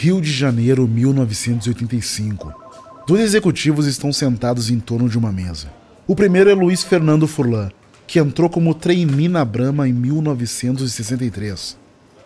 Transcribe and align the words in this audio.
Rio 0.00 0.20
de 0.20 0.30
Janeiro, 0.30 0.86
1985. 0.86 2.54
Dois 3.04 3.20
executivos 3.20 3.84
estão 3.84 4.12
sentados 4.12 4.70
em 4.70 4.78
torno 4.78 5.08
de 5.08 5.18
uma 5.18 5.32
mesa. 5.32 5.72
O 6.06 6.14
primeiro 6.14 6.48
é 6.48 6.54
Luiz 6.54 6.84
Fernando 6.84 7.26
Furlan, 7.26 7.68
que 8.06 8.20
entrou 8.20 8.48
como 8.48 8.76
trainee 8.76 9.26
na 9.28 9.44
Brahma 9.44 9.88
em 9.88 9.92
1963. 9.92 11.76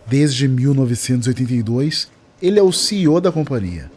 Desde 0.05 0.47
1982, 0.47 2.11
ele 2.39 2.59
é 2.59 2.61
o 2.61 2.71
CEO 2.71 3.19
da 3.19 3.31
companhia. 3.31 3.89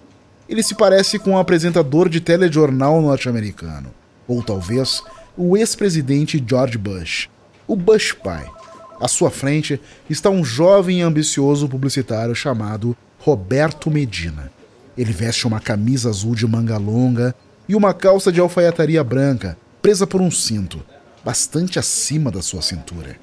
Ele 0.49 0.63
se 0.63 0.75
parece 0.75 1.19
com 1.19 1.33
um 1.33 1.39
apresentador 1.39 2.09
de 2.09 2.19
telejornal 2.19 3.03
norte-americano, 3.03 3.91
ou 4.27 4.43
talvez 4.43 5.03
o 5.37 5.55
ex-presidente 5.55 6.43
George 6.49 6.79
Bush, 6.79 7.29
o 7.69 7.77
Bush 7.77 8.15
pai. 8.15 8.51
À 8.99 9.07
sua 9.07 9.31
frente 9.31 9.79
está 10.09 10.31
um 10.31 10.43
jovem 10.43 11.01
e 11.01 11.03
ambicioso 11.03 11.69
publicitário 11.69 12.35
chamado 12.35 12.97
Roberto 13.27 13.91
Medina. 13.91 14.53
Ele 14.97 15.13
veste 15.13 15.49
uma 15.49 15.59
camisa 15.59 16.09
azul 16.09 16.37
de 16.37 16.47
manga 16.47 16.79
longa 16.79 17.35
e 17.69 17.75
uma 17.75 17.93
calça 17.93 18.31
de 18.31 18.39
alfaiataria 18.39 19.03
branca, 19.03 19.59
presa 19.83 20.07
por 20.07 20.21
um 20.21 20.31
cinto, 20.31 20.81
bastante 21.25 21.77
acima 21.77 22.31
da 22.31 22.41
sua 22.41 22.63
cintura. 22.63 23.17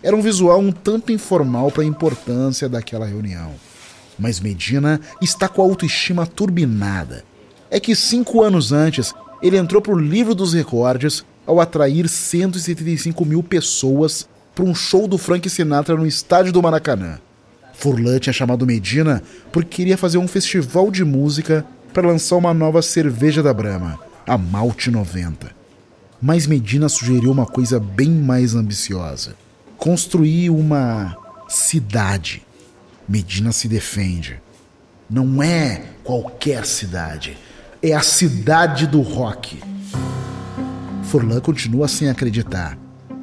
Era 0.00 0.14
um 0.14 0.22
visual 0.22 0.60
um 0.60 0.70
tanto 0.70 1.10
informal 1.10 1.72
para 1.72 1.82
a 1.82 1.86
importância 1.86 2.68
daquela 2.68 3.04
reunião. 3.04 3.50
Mas 4.16 4.38
Medina 4.38 5.00
está 5.20 5.48
com 5.48 5.60
a 5.60 5.64
autoestima 5.64 6.24
turbinada. 6.24 7.24
É 7.68 7.80
que 7.80 7.96
cinco 7.96 8.44
anos 8.44 8.70
antes, 8.70 9.12
ele 9.42 9.58
entrou 9.58 9.82
para 9.82 9.92
o 9.92 9.98
livro 9.98 10.36
dos 10.36 10.54
recordes 10.54 11.24
ao 11.44 11.58
atrair 11.58 12.08
175 12.08 13.24
mil 13.24 13.42
pessoas 13.42 14.28
para 14.54 14.64
um 14.64 14.72
show 14.72 15.08
do 15.08 15.18
Frank 15.18 15.50
Sinatra 15.50 15.96
no 15.96 16.06
estádio 16.06 16.52
do 16.52 16.62
Maracanã. 16.62 17.18
Furlan 17.78 18.18
tinha 18.18 18.32
chamado 18.32 18.66
Medina 18.66 19.22
porque 19.52 19.76
queria 19.76 19.96
fazer 19.96 20.18
um 20.18 20.26
festival 20.26 20.90
de 20.90 21.04
música 21.04 21.64
para 21.94 22.08
lançar 22.08 22.34
uma 22.34 22.52
nova 22.52 22.82
cerveja 22.82 23.40
da 23.40 23.54
Brahma, 23.54 24.00
a 24.26 24.36
Malte 24.36 24.90
90. 24.90 25.52
Mas 26.20 26.44
Medina 26.48 26.88
sugeriu 26.88 27.30
uma 27.30 27.46
coisa 27.46 27.78
bem 27.78 28.10
mais 28.10 28.56
ambiciosa: 28.56 29.36
construir 29.76 30.50
uma 30.50 31.16
cidade. 31.48 32.42
Medina 33.08 33.52
se 33.52 33.68
defende. 33.68 34.42
Não 35.08 35.40
é 35.40 35.84
qualquer 36.02 36.66
cidade, 36.66 37.38
é 37.80 37.94
a 37.94 38.02
cidade 38.02 38.88
do 38.88 39.00
rock. 39.00 39.60
Furlan 41.04 41.40
continua 41.40 41.86
sem 41.86 42.10
acreditar. 42.10 42.76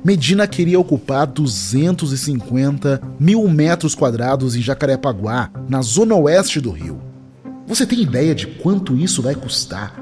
Medina 0.05 0.45
queria 0.45 0.79
ocupar 0.79 1.25
250 1.25 3.01
mil 3.19 3.47
metros 3.47 3.95
quadrados 3.95 4.55
em 4.55 4.61
Jacarepaguá, 4.61 5.49
na 5.67 5.81
zona 5.81 6.13
oeste 6.13 6.61
do 6.61 6.69
Rio. 6.69 7.01
Você 7.65 7.87
tem 7.87 8.03
ideia 8.03 8.35
de 8.35 8.45
quanto 8.45 8.95
isso 8.95 9.23
vai 9.23 9.33
custar? 9.33 9.99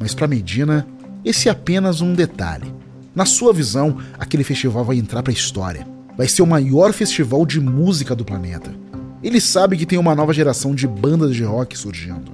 Mas 0.00 0.12
para 0.12 0.26
Medina, 0.26 0.84
esse 1.24 1.48
é 1.48 1.52
apenas 1.52 2.00
um 2.00 2.14
detalhe. 2.14 2.74
Na 3.14 3.24
sua 3.24 3.52
visão, 3.52 3.98
aquele 4.18 4.42
festival 4.42 4.84
vai 4.84 4.96
entrar 4.96 5.22
para 5.22 5.30
a 5.30 5.36
história. 5.36 5.86
Vai 6.18 6.26
ser 6.26 6.42
o 6.42 6.48
maior 6.48 6.92
festival 6.92 7.46
de 7.46 7.60
música 7.60 8.12
do 8.12 8.24
planeta. 8.24 8.74
Ele 9.22 9.40
sabe 9.40 9.76
que 9.76 9.86
tem 9.86 10.00
uma 10.00 10.16
nova 10.16 10.34
geração 10.34 10.74
de 10.74 10.88
bandas 10.88 11.32
de 11.32 11.44
rock 11.44 11.78
surgindo. 11.78 12.32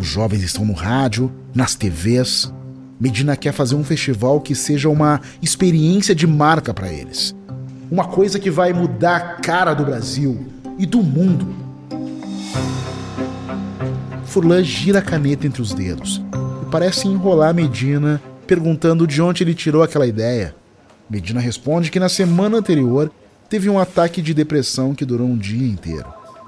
Os 0.00 0.06
jovens 0.06 0.42
estão 0.42 0.64
no 0.64 0.72
rádio, 0.72 1.30
nas 1.54 1.74
TVs, 1.74 2.50
Medina 3.02 3.36
quer 3.36 3.52
fazer 3.52 3.74
um 3.74 3.82
festival 3.82 4.40
que 4.40 4.54
seja 4.54 4.88
uma 4.88 5.20
experiência 5.42 6.14
de 6.14 6.24
marca 6.24 6.72
para 6.72 6.88
eles. 6.88 7.34
Uma 7.90 8.04
coisa 8.04 8.38
que 8.38 8.48
vai 8.48 8.72
mudar 8.72 9.16
a 9.16 9.20
cara 9.40 9.74
do 9.74 9.84
Brasil 9.84 10.46
e 10.78 10.86
do 10.86 11.02
mundo. 11.02 11.52
Furlan 14.24 14.62
gira 14.62 15.00
a 15.00 15.02
caneta 15.02 15.48
entre 15.48 15.60
os 15.60 15.74
dedos 15.74 16.22
e 16.62 16.70
parece 16.70 17.08
enrolar 17.08 17.52
Medina, 17.52 18.22
perguntando 18.46 19.04
de 19.04 19.20
onde 19.20 19.42
ele 19.42 19.52
tirou 19.52 19.82
aquela 19.82 20.06
ideia. 20.06 20.54
Medina 21.10 21.40
responde 21.40 21.90
que 21.90 21.98
na 21.98 22.08
semana 22.08 22.58
anterior 22.58 23.10
teve 23.48 23.68
um 23.68 23.80
ataque 23.80 24.22
de 24.22 24.32
depressão 24.32 24.94
que 24.94 25.04
durou 25.04 25.26
um 25.26 25.36
dia 25.36 25.66
inteiro. 25.66 26.06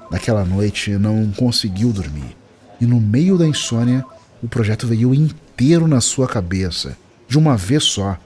Naquela 0.09 0.45
noite 0.45 0.91
não 0.91 1.29
conseguiu 1.35 1.91
dormir 1.91 2.37
e 2.79 2.85
no 2.85 3.01
meio 3.01 3.37
da 3.37 3.45
insônia 3.45 4.05
o 4.41 4.47
projeto 4.47 4.87
veio 4.87 5.13
inteiro 5.13 5.44
na 5.87 6.01
sua 6.01 6.27
cabeça, 6.27 6.97
de 7.27 7.37
uma 7.37 7.55
vez 7.55 7.83
só. 7.83 8.17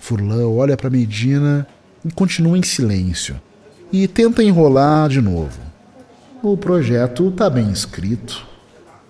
Furlan 0.00 0.46
olha 0.48 0.76
para 0.76 0.90
Medina 0.90 1.66
e 2.04 2.10
continua 2.10 2.56
em 2.56 2.62
silêncio. 2.62 3.40
E 3.92 4.06
tenta 4.08 4.42
enrolar 4.42 5.08
de 5.08 5.20
novo. 5.20 5.60
O 6.42 6.56
projeto 6.56 7.28
está 7.28 7.50
bem 7.50 7.70
escrito. 7.70 8.46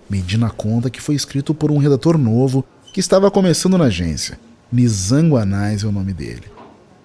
Medina 0.09 0.49
conta 0.49 0.89
que 0.89 1.01
foi 1.01 1.15
escrito 1.15 1.53
por 1.53 1.71
um 1.71 1.77
redator 1.77 2.17
novo 2.17 2.65
que 2.91 2.99
estava 2.99 3.31
começando 3.31 3.77
na 3.77 3.85
agência. 3.85 4.39
Nizango 4.71 5.37
Anais 5.37 5.83
é 5.83 5.87
o 5.87 5.91
nome 5.91 6.13
dele. 6.13 6.43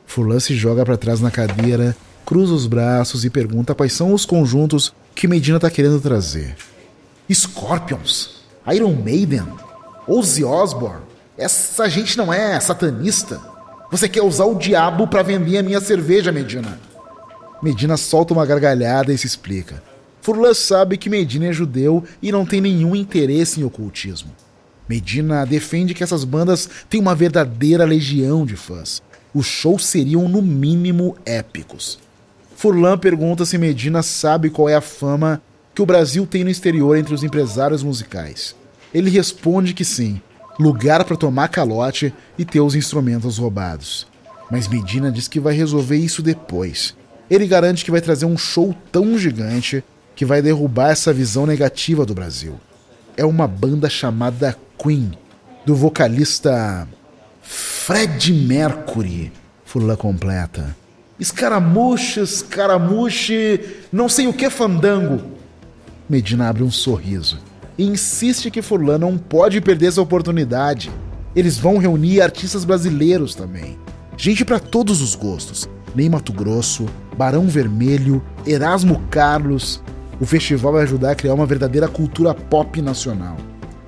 Furlan 0.07 0.41
se 0.41 0.55
joga 0.55 0.85
para 0.85 0.97
trás 0.97 1.21
na 1.21 1.31
cadeira, 1.31 1.97
cruza 2.25 2.53
os 2.53 2.67
braços 2.67 3.25
e 3.25 3.31
pergunta 3.31 3.75
quais 3.75 3.93
são 3.93 4.13
os 4.13 4.25
conjuntos 4.25 4.93
que 5.15 5.29
Medina 5.29 5.57
está 5.57 5.71
querendo 5.71 6.01
trazer. 6.01 6.57
Scorpions, 7.31 8.43
Iron 8.73 8.95
Maiden, 8.95 9.47
Ozzy 10.09 10.43
Osbourne. 10.43 11.03
Essa 11.37 11.89
gente 11.89 12.17
não 12.17 12.33
é 12.33 12.59
satanista. 12.59 13.41
Você 13.91 14.09
quer 14.09 14.23
usar 14.23 14.47
o 14.47 14.55
diabo 14.55 15.07
para 15.07 15.23
vender 15.23 15.59
a 15.59 15.63
minha 15.63 15.81
cerveja, 15.81 16.33
Medina. 16.33 16.81
Medina 17.63 17.97
solta 17.97 18.33
uma 18.33 18.47
gargalhada 18.47 19.13
e 19.13 19.19
se 19.19 19.27
explica. 19.27 19.83
Furlan 20.23 20.55
sabe 20.55 20.97
que 20.97 21.11
Medina 21.11 21.47
é 21.47 21.53
judeu 21.53 22.03
e 22.23 22.33
não 22.33 22.47
tem 22.47 22.61
nenhum 22.61 22.97
interesse 22.97 23.61
em 23.61 23.65
ocultismo. 23.65 24.31
Medina 24.89 25.45
defende 25.45 25.93
que 25.93 26.03
essas 26.03 26.25
bandas 26.25 26.69
têm 26.89 27.01
uma 27.01 27.15
verdadeira 27.15 27.85
legião 27.85 28.47
de 28.47 28.57
fãs. 28.57 29.03
Os 29.35 29.47
shows 29.47 29.85
seriam, 29.85 30.27
no 30.27 30.41
mínimo, 30.41 31.17
épicos. 31.27 31.99
Furlan 32.57 32.97
pergunta 32.97 33.45
se 33.45 33.59
Medina 33.59 34.03
sabe 34.03 34.49
qual 34.49 34.69
é 34.69 34.75
a 34.75 34.81
fama 34.81 35.43
que 35.75 35.83
o 35.83 35.87
Brasil 35.87 36.27
tem 36.27 36.45
no 36.45 36.51
exterior 36.51 36.97
entre 36.97 37.15
os 37.15 37.23
empresários 37.23 37.83
musicais. 37.83 38.57
Ele 38.93 39.10
responde 39.10 39.75
que 39.75 39.84
sim, 39.84 40.21
lugar 40.59 41.04
para 41.04 41.16
tomar 41.16 41.49
calote 41.49 42.12
e 42.38 42.44
ter 42.44 42.60
os 42.60 42.75
instrumentos 42.75 43.38
roubados. 43.38 44.06
Mas 44.50 44.66
Medina 44.66 45.12
diz 45.12 45.28
que 45.28 45.38
vai 45.38 45.54
resolver 45.54 45.97
isso 45.97 46.22
depois. 46.22 46.97
Ele 47.31 47.47
garante 47.47 47.84
que 47.84 47.91
vai 47.91 48.00
trazer 48.00 48.25
um 48.25 48.38
show 48.38 48.75
tão 48.91 49.19
gigante 49.19 49.84
que 50.16 50.25
vai 50.25 50.41
derrubar 50.41 50.91
essa 50.91 51.12
visão 51.12 51.47
negativa 51.47 52.06
do 52.06 52.15
Brasil. 52.15 52.59
É 53.16 53.25
uma 53.25 53.47
banda 53.47 53.91
chamada 53.91 54.56
Queen, 54.82 55.12
do 55.66 55.75
vocalista 55.75 56.88
Fred 57.43 58.32
Mercury, 58.32 59.31
Furlan 59.65 59.97
completa. 59.97 60.75
Escaramuche, 61.20 62.20
escaramuche, 62.20 63.60
não 63.93 64.09
sei 64.09 64.26
o 64.26 64.32
que 64.32 64.49
fandango. 64.49 65.20
Medina 66.09 66.49
abre 66.49 66.62
um 66.62 66.70
sorriso 66.70 67.48
e 67.78 67.84
insiste 67.84 68.50
que 68.50 68.61
Furlan 68.61 68.99
não 68.99 69.16
pode 69.16 69.61
perder 69.61 69.87
essa 69.87 70.03
oportunidade. 70.03 70.91
Eles 71.34 71.56
vão 71.56 71.78
reunir 71.78 72.21
artistas 72.21 72.65
brasileiros 72.65 73.37
também. 73.37 73.78
Gente 74.16 74.44
para 74.44 74.59
todos 74.59 75.00
os 75.00 75.15
gostos. 75.15 75.69
Ney 75.94 76.09
Mato 76.09 76.33
Grosso, 76.33 76.87
Barão 77.17 77.47
Vermelho, 77.47 78.22
Erasmo 78.44 79.00
Carlos. 79.11 79.81
O 80.21 80.27
festival 80.27 80.72
vai 80.72 80.83
ajudar 80.83 81.12
a 81.12 81.15
criar 81.15 81.34
uma 81.34 81.47
verdadeira 81.47 81.87
cultura 81.87 82.34
pop 82.34 82.83
nacional. 82.83 83.37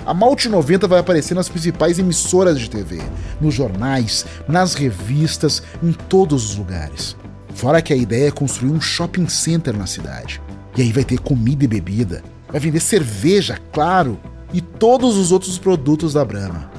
A 0.07 0.15
Malte 0.15 0.49
90 0.49 0.87
vai 0.87 1.01
aparecer 1.01 1.35
nas 1.35 1.49
principais 1.49 1.99
emissoras 1.99 2.59
de 2.59 2.71
TV, 2.71 3.01
nos 3.41 3.55
jornais, 3.55 4.25
nas 4.49 4.75
revistas, 4.75 5.63
em 5.83 5.93
todos 5.93 6.51
os 6.51 6.57
lugares. 6.57 7.17
Fora 7.55 7.83
que 7.83 7.93
a 7.93 7.97
ideia 7.97 8.29
é 8.29 8.31
construir 8.31 8.71
um 8.71 8.81
shopping 8.81 9.29
center 9.29 9.77
na 9.77 9.87
cidade. 9.87 10.41
E 10.77 10.83
aí 10.83 10.93
vai 10.93 11.05
ter 11.05 11.19
comida 11.19 11.65
e 11.65 11.69
bebida, 11.69 12.23
Vai 12.51 12.61
vender 12.61 12.81
cerveja, 12.81 13.59
claro, 13.73 14.19
e 14.53 14.61
todos 14.61 15.17
os 15.17 15.31
outros 15.31 15.59
produtos 15.59 16.15
da 16.15 16.25
Brahma. 16.25 16.71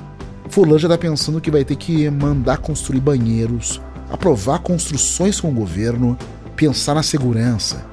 Fulan 0.50 0.78
já 0.78 0.88
está 0.88 0.98
pensando 0.98 1.40
que 1.40 1.50
vai 1.50 1.64
ter 1.64 1.78
que 1.78 2.10
mandar 2.10 2.58
construir 2.58 3.00
banheiros, 3.00 3.80
aprovar 4.12 4.60
construções 4.60 5.40
com 5.40 5.50
o 5.50 5.54
governo, 5.54 6.18
pensar 6.58 6.94
na 6.94 7.04
segurança. 7.04 7.86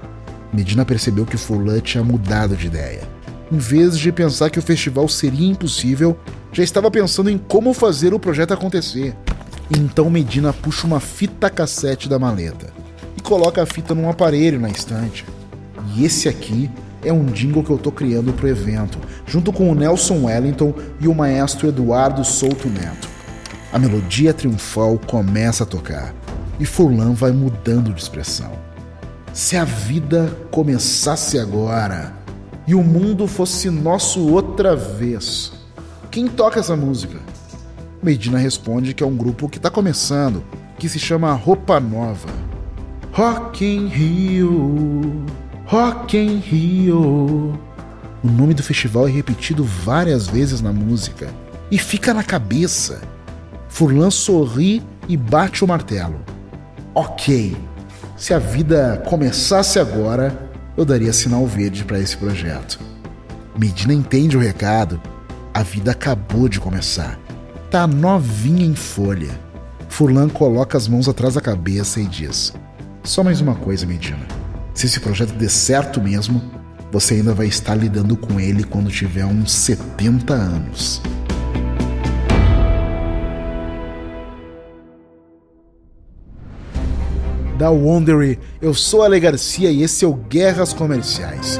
Medina 0.52 0.84
percebeu 0.84 1.24
que 1.24 1.36
Fulan 1.36 1.78
tinha 1.78 2.02
mudado 2.02 2.56
de 2.56 2.66
ideia. 2.66 3.02
Em 3.50 3.58
vez 3.58 3.96
de 3.96 4.10
pensar 4.10 4.50
que 4.50 4.58
o 4.58 4.62
festival 4.62 5.08
seria 5.08 5.48
impossível, 5.48 6.18
já 6.52 6.64
estava 6.64 6.90
pensando 6.90 7.30
em 7.30 7.38
como 7.38 7.72
fazer 7.72 8.12
o 8.12 8.18
projeto 8.18 8.52
acontecer. 8.52 9.14
Então 9.70 10.10
Medina 10.10 10.52
puxa 10.52 10.86
uma 10.86 10.98
fita 10.98 11.48
cassete 11.48 12.08
da 12.08 12.18
maleta 12.18 12.72
e 13.16 13.20
coloca 13.20 13.62
a 13.62 13.66
fita 13.66 13.94
num 13.94 14.10
aparelho 14.10 14.58
na 14.58 14.68
estante. 14.68 15.24
E 15.94 16.04
esse 16.04 16.28
aqui 16.28 16.68
é 17.02 17.12
um 17.12 17.24
jingle 17.26 17.62
que 17.62 17.70
eu 17.70 17.78
tô 17.78 17.92
criando 17.92 18.32
pro 18.32 18.48
evento, 18.48 18.98
junto 19.26 19.52
com 19.52 19.70
o 19.70 19.74
Nelson 19.74 20.24
Wellington 20.24 20.74
e 21.00 21.08
o 21.08 21.14
maestro 21.14 21.68
Eduardo 21.68 22.24
Souto 22.24 22.68
Neto. 22.68 23.08
A 23.72 23.78
melodia 23.78 24.32
triunfal 24.32 24.98
começa 25.06 25.64
a 25.64 25.66
tocar 25.66 26.14
e 26.58 26.64
Furlan 26.64 27.12
vai 27.12 27.32
mudando 27.32 27.92
de 27.92 28.00
expressão. 28.00 28.52
Se 29.32 29.56
a 29.56 29.64
vida 29.64 30.36
começasse 30.50 31.38
agora, 31.38 32.18
e 32.68 32.74
o 32.74 32.84
mundo 32.84 33.26
fosse 33.26 33.70
nosso 33.70 34.28
outra 34.28 34.76
vez. 34.76 35.52
Quem 36.10 36.28
toca 36.28 36.60
essa 36.60 36.76
música? 36.76 37.18
Medina 38.02 38.36
responde 38.36 38.92
que 38.92 39.02
é 39.02 39.06
um 39.06 39.16
grupo 39.16 39.48
que 39.48 39.56
está 39.56 39.70
começando, 39.70 40.44
que 40.78 40.86
se 40.86 40.98
chama 40.98 41.32
Roupa 41.32 41.80
Nova. 41.80 42.28
Rock 43.10 43.64
in 43.64 43.86
Rio, 43.86 45.24
Rock 45.70 46.16
in 46.16 46.38
Rio. 46.38 47.52
O 48.24 48.26
nome 48.26 48.54
do 48.54 48.62
festival 48.62 49.06
é 49.06 49.10
repetido 49.10 49.62
várias 49.62 50.26
vezes 50.26 50.62
na 50.62 50.72
música 50.72 51.28
e 51.70 51.76
fica 51.76 52.14
na 52.14 52.24
cabeça. 52.24 53.02
Furlan 53.68 54.10
sorri 54.10 54.82
e 55.06 55.14
bate 55.14 55.62
o 55.62 55.68
martelo. 55.68 56.22
Ok, 56.94 57.54
se 58.16 58.32
a 58.32 58.38
vida 58.38 59.02
começasse 59.10 59.78
agora, 59.78 60.34
eu 60.74 60.86
daria 60.86 61.12
sinal 61.12 61.46
verde 61.46 61.84
para 61.84 61.98
esse 61.98 62.16
projeto. 62.16 62.80
Medina 63.54 63.92
entende 63.92 64.38
o 64.38 64.40
recado. 64.40 64.98
A 65.52 65.62
vida 65.62 65.90
acabou 65.90 66.48
de 66.48 66.58
começar. 66.58 67.18
Tá 67.70 67.86
novinha 67.86 68.64
em 68.64 68.74
folha. 68.74 69.38
Furlan 69.90 70.30
coloca 70.30 70.78
as 70.78 70.88
mãos 70.88 71.10
atrás 71.10 71.34
da 71.34 71.42
cabeça 71.42 72.00
e 72.00 72.06
diz: 72.06 72.54
Só 73.04 73.22
mais 73.22 73.42
uma 73.42 73.54
coisa, 73.54 73.84
Medina. 73.84 74.37
Se 74.78 74.86
esse 74.86 75.00
projeto 75.00 75.32
der 75.32 75.50
certo 75.50 76.00
mesmo, 76.00 76.40
você 76.92 77.14
ainda 77.14 77.34
vai 77.34 77.46
estar 77.48 77.74
lidando 77.74 78.16
com 78.16 78.38
ele 78.38 78.62
quando 78.62 78.88
tiver 78.92 79.24
uns 79.24 79.50
70 79.50 80.32
anos. 80.32 81.02
Da 87.58 87.70
Wondery, 87.70 88.38
eu 88.62 88.72
sou 88.72 89.02
Ale 89.02 89.18
Garcia 89.18 89.68
e 89.68 89.82
esse 89.82 90.04
é 90.04 90.08
o 90.08 90.14
Guerras 90.14 90.72
Comerciais. 90.72 91.58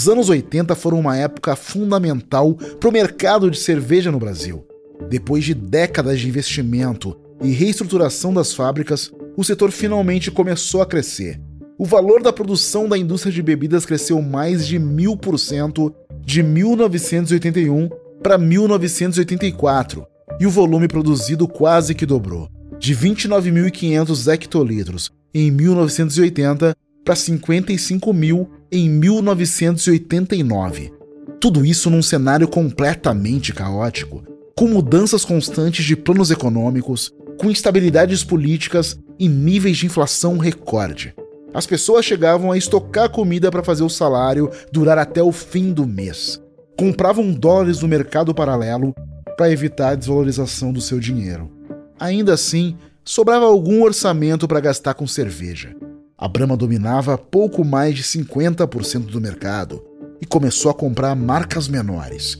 Os 0.00 0.08
anos 0.08 0.30
80 0.30 0.74
foram 0.76 0.98
uma 0.98 1.14
época 1.14 1.54
fundamental 1.54 2.54
para 2.54 2.88
o 2.88 2.92
mercado 2.92 3.50
de 3.50 3.58
cerveja 3.58 4.10
no 4.10 4.18
Brasil. 4.18 4.66
Depois 5.10 5.44
de 5.44 5.52
décadas 5.52 6.18
de 6.18 6.26
investimento 6.26 7.14
e 7.42 7.50
reestruturação 7.50 8.32
das 8.32 8.54
fábricas, 8.54 9.12
o 9.36 9.44
setor 9.44 9.70
finalmente 9.70 10.30
começou 10.30 10.80
a 10.80 10.86
crescer. 10.86 11.38
O 11.78 11.84
valor 11.84 12.22
da 12.22 12.32
produção 12.32 12.88
da 12.88 12.96
indústria 12.96 13.30
de 13.30 13.42
bebidas 13.42 13.84
cresceu 13.84 14.22
mais 14.22 14.66
de 14.66 14.78
mil 14.78 15.18
por 15.18 15.38
cento 15.38 15.94
de 16.24 16.42
1981 16.42 17.90
para 18.22 18.38
1984, 18.38 20.06
e 20.40 20.46
o 20.46 20.50
volume 20.50 20.88
produzido 20.88 21.46
quase 21.46 21.94
que 21.94 22.06
dobrou, 22.06 22.48
de 22.78 22.96
29.500 22.96 24.32
hectolitros 24.32 25.10
em 25.34 25.50
1980 25.50 26.74
para 27.04 27.14
55 27.14 28.14
mil 28.14 28.48
em 28.70 28.88
1989. 28.88 30.92
Tudo 31.40 31.64
isso 31.64 31.90
num 31.90 32.02
cenário 32.02 32.46
completamente 32.46 33.52
caótico, 33.52 34.22
com 34.56 34.68
mudanças 34.68 35.24
constantes 35.24 35.84
de 35.84 35.96
planos 35.96 36.30
econômicos, 36.30 37.12
com 37.38 37.50
instabilidades 37.50 38.22
políticas 38.22 38.98
e 39.18 39.28
níveis 39.28 39.78
de 39.78 39.86
inflação 39.86 40.36
recorde. 40.36 41.14
As 41.52 41.66
pessoas 41.66 42.04
chegavam 42.04 42.52
a 42.52 42.58
estocar 42.58 43.10
comida 43.10 43.50
para 43.50 43.62
fazer 43.62 43.82
o 43.82 43.88
salário 43.88 44.50
durar 44.70 44.98
até 44.98 45.22
o 45.22 45.32
fim 45.32 45.72
do 45.72 45.86
mês. 45.86 46.40
Compravam 46.78 47.32
dólares 47.32 47.80
no 47.80 47.88
mercado 47.88 48.34
paralelo 48.34 48.94
para 49.36 49.50
evitar 49.50 49.90
a 49.90 49.94
desvalorização 49.94 50.72
do 50.72 50.80
seu 50.80 51.00
dinheiro. 51.00 51.50
Ainda 51.98 52.34
assim, 52.34 52.76
sobrava 53.04 53.46
algum 53.46 53.82
orçamento 53.82 54.46
para 54.46 54.60
gastar 54.60 54.94
com 54.94 55.06
cerveja. 55.06 55.74
A 56.20 56.28
Brahma 56.28 56.54
dominava 56.54 57.16
pouco 57.16 57.64
mais 57.64 57.94
de 57.94 58.02
50% 58.02 59.06
do 59.06 59.18
mercado 59.18 59.82
e 60.20 60.26
começou 60.26 60.70
a 60.70 60.74
comprar 60.74 61.16
marcas 61.16 61.66
menores. 61.66 62.36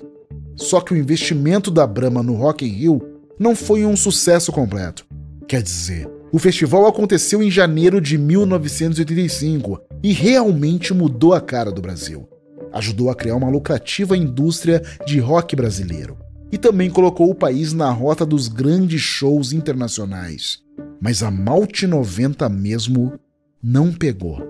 Só 0.54 0.82
que 0.82 0.92
o 0.92 0.96
investimento 0.98 1.70
da 1.70 1.86
Brahma 1.86 2.22
no 2.22 2.34
Rock 2.34 2.66
in 2.66 2.68
Rio 2.68 3.00
não 3.38 3.56
foi 3.56 3.86
um 3.86 3.96
sucesso 3.96 4.52
completo. 4.52 5.06
Quer 5.48 5.62
dizer, 5.62 6.06
o 6.30 6.38
festival 6.38 6.86
aconteceu 6.86 7.42
em 7.42 7.50
janeiro 7.50 8.02
de 8.02 8.18
1985 8.18 9.80
e 10.02 10.12
realmente 10.12 10.92
mudou 10.92 11.32
a 11.32 11.40
cara 11.40 11.72
do 11.72 11.80
Brasil. 11.80 12.28
Ajudou 12.74 13.08
a 13.08 13.14
criar 13.14 13.36
uma 13.36 13.48
lucrativa 13.48 14.14
indústria 14.14 14.82
de 15.06 15.18
rock 15.20 15.56
brasileiro 15.56 16.18
e 16.52 16.58
também 16.58 16.90
colocou 16.90 17.30
o 17.30 17.34
país 17.34 17.72
na 17.72 17.90
rota 17.90 18.26
dos 18.26 18.46
grandes 18.46 19.00
shows 19.00 19.54
internacionais. 19.54 20.58
Mas 21.00 21.22
a 21.22 21.30
Malte 21.30 21.86
90 21.86 22.46
mesmo 22.50 23.18
não 23.62 23.92
pegou. 23.92 24.40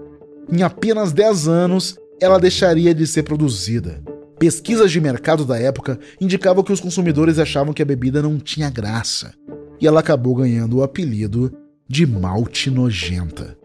Em 0.51 0.63
apenas 0.63 1.13
10 1.13 1.49
anos, 1.49 1.97
ela 2.21 2.39
deixaria 2.39 2.95
de 2.95 3.07
ser 3.07 3.23
produzida. 3.23 4.03
Pesquisas 4.39 4.91
de 4.91 5.01
mercado 5.01 5.45
da 5.45 5.59
época 5.59 5.99
indicavam 6.21 6.63
que 6.63 6.73
os 6.73 6.81
consumidores 6.81 7.39
achavam 7.39 7.73
que 7.73 7.83
a 7.83 7.85
bebida 7.85 8.23
não 8.23 8.39
tinha 8.39 8.71
graça, 8.71 9.35
e 9.81 9.87
ela 9.87 10.01
acabou 10.01 10.35
ganhando 10.35 10.79
o 10.79 10.83
apelido 10.83 11.53
de 11.89 12.07
malte 12.07 12.71
nojenta. 12.71 13.57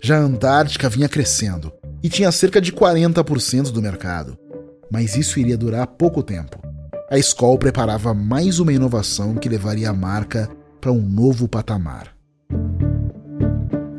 Já 0.00 0.18
a 0.18 0.22
Antártica 0.22 0.88
vinha 0.88 1.08
crescendo 1.08 1.72
e 2.02 2.08
tinha 2.08 2.30
cerca 2.32 2.60
de 2.60 2.72
40% 2.72 3.70
do 3.70 3.82
mercado, 3.82 4.36
mas 4.90 5.16
isso 5.16 5.38
iria 5.38 5.56
durar 5.56 5.86
pouco 5.86 6.22
tempo. 6.22 6.60
A 7.10 7.18
Skol 7.18 7.58
preparava 7.58 8.12
mais 8.14 8.58
uma 8.58 8.72
inovação 8.72 9.34
que 9.34 9.48
levaria 9.48 9.90
a 9.90 9.92
marca 9.92 10.48
para 10.80 10.92
um 10.92 11.00
novo 11.00 11.46
patamar. 11.46 12.14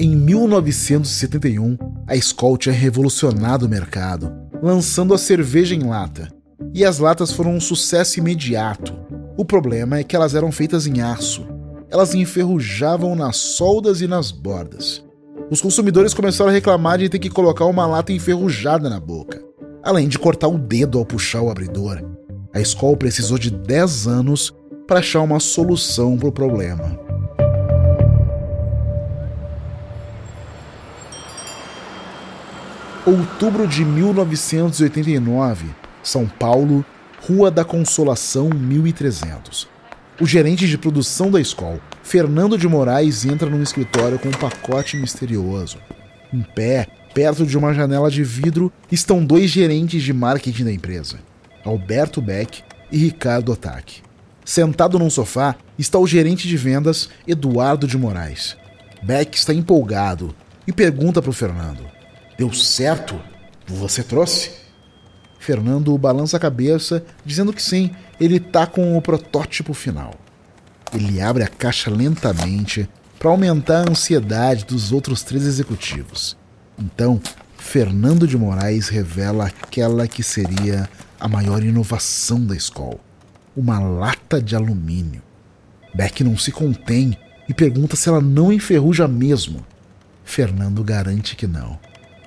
Em 0.04 0.18
1971, 0.18 1.78
a 2.06 2.14
Skol 2.18 2.58
tinha 2.58 2.76
revolucionado 2.76 3.66
o 3.66 3.70
mercado, 3.70 4.34
lançando 4.62 5.14
a 5.14 5.18
cerveja 5.18 5.74
em 5.74 5.84
lata. 5.84 6.28
E 6.74 6.84
as 6.84 7.00
latas 7.00 7.32
foram 7.32 7.56
um 7.56 7.62
sucesso 7.62 8.20
imediato. 8.20 8.94
O 9.38 9.46
problema 9.46 10.00
é 10.00 10.04
que 10.04 10.14
elas 10.14 10.36
eram 10.36 10.52
feitas 10.52 10.86
em 10.86 11.00
aço. 11.00 11.48
Elas 11.90 12.14
enferrujavam 12.14 13.16
nas 13.16 13.38
soldas 13.38 14.02
e 14.02 14.08
nas 14.08 14.30
bordas. 14.30 15.02
Os 15.50 15.62
consumidores 15.62 16.14
começaram 16.14 16.50
a 16.50 16.54
reclamar 16.54 16.98
de 16.98 17.08
ter 17.08 17.20
que 17.20 17.30
colocar 17.30 17.64
uma 17.64 17.86
lata 17.86 18.12
enferrujada 18.12 18.90
na 18.90 19.00
boca, 19.00 19.42
além 19.82 20.10
de 20.10 20.20
cortar 20.20 20.50
o 20.50 20.58
dedo 20.58 21.00
ao 21.00 21.06
puxar 21.06 21.42
o 21.42 21.50
abridor. 21.50 22.04
A 22.54 22.60
Skol 22.60 22.98
precisou 22.98 23.38
de 23.38 23.50
10 23.50 24.06
anos 24.06 24.54
para 24.86 25.00
achar 25.00 25.22
uma 25.22 25.40
solução 25.40 26.18
para 26.18 26.28
o 26.28 26.34
problema. 26.34 27.00
Outubro 33.06 33.68
de 33.68 33.84
1989, 33.84 35.66
São 36.02 36.26
Paulo, 36.26 36.86
Rua 37.28 37.52
da 37.52 37.66
Consolação 37.66 38.48
1300. 38.48 39.68
O 40.22 40.26
gerente 40.26 40.66
de 40.66 40.78
produção 40.78 41.30
da 41.30 41.42
escola, 41.42 41.82
Fernando 42.02 42.58
de 42.58 42.66
Moraes, 42.66 43.26
entra 43.26 43.50
num 43.50 43.62
escritório 43.62 44.18
com 44.18 44.30
um 44.30 44.32
pacote 44.32 44.96
misterioso. 44.96 45.80
Em 46.34 46.42
pé, 46.56 46.88
perto 47.14 47.46
de 47.46 47.58
uma 47.58 47.74
janela 47.74 48.10
de 48.10 48.24
vidro, 48.24 48.72
estão 48.90 49.26
dois 49.26 49.52
gerentes 49.52 50.02
de 50.02 50.14
marketing 50.14 50.64
da 50.64 50.72
empresa, 50.72 51.20
Alberto 51.66 52.22
Beck 52.22 52.64
e 52.90 52.98
Ricardo 52.98 53.52
Otaque. 53.52 54.02
Sentado 54.46 54.98
num 54.98 55.10
sofá 55.10 55.58
está 55.78 56.00
o 56.00 56.08
gerente 56.08 56.48
de 56.48 56.56
vendas, 56.56 57.10
Eduardo 57.28 57.86
de 57.86 57.98
Moraes. 57.98 58.56
Beck 59.02 59.36
está 59.36 59.54
empolgado 59.54 60.34
e 60.66 60.72
pergunta 60.72 61.22
para 61.22 61.32
o 61.32 61.34
Fernando: 61.34 61.84
Deu 62.38 62.52
certo? 62.54 63.20
Você 63.68 64.04
trouxe? 64.04 64.52
Fernando 65.40 65.98
balança 65.98 66.38
a 66.38 66.40
cabeça, 66.40 67.04
dizendo 67.26 67.52
que 67.52 67.62
sim, 67.62 67.92
ele 68.20 68.40
tá 68.40 68.66
com 68.66 68.98
o 68.98 69.02
protótipo 69.02 69.74
final. 69.74 70.14
Ele 70.94 71.22
abre 71.22 71.44
a 71.44 71.48
caixa 71.48 71.92
lentamente 71.92 72.90
para 73.20 73.30
aumentar 73.30 73.88
a 73.88 73.92
ansiedade 73.92 74.66
dos 74.66 74.92
outros 74.92 75.24
três 75.24 75.46
executivos. 75.46 76.38
Então, 76.78 77.22
Fernando 77.58 78.28
de 78.28 78.38
Moraes 78.38 78.90
revela 78.90 79.48
aquela 79.48 80.08
que 80.08 80.24
seria 80.24 80.90
a 81.20 81.28
maior 81.28 81.64
inovação 81.64 82.46
da 82.46 82.56
escola: 82.56 83.00
uma 83.56 83.80
lata 83.80 84.42
de 84.42 84.56
alumínio. 84.56 85.22
Beck 85.94 86.24
não 86.24 86.38
se 86.38 86.52
contém 86.52 87.18
e 87.48 87.54
pergunta 87.54 87.96
se 87.96 88.10
ela 88.10 88.22
não 88.22 88.52
enferruja 88.52 89.08
mesmo. 89.08 89.66
Fernando 90.24 90.84
garante 90.84 91.36
que 91.36 91.48
não. 91.48 91.80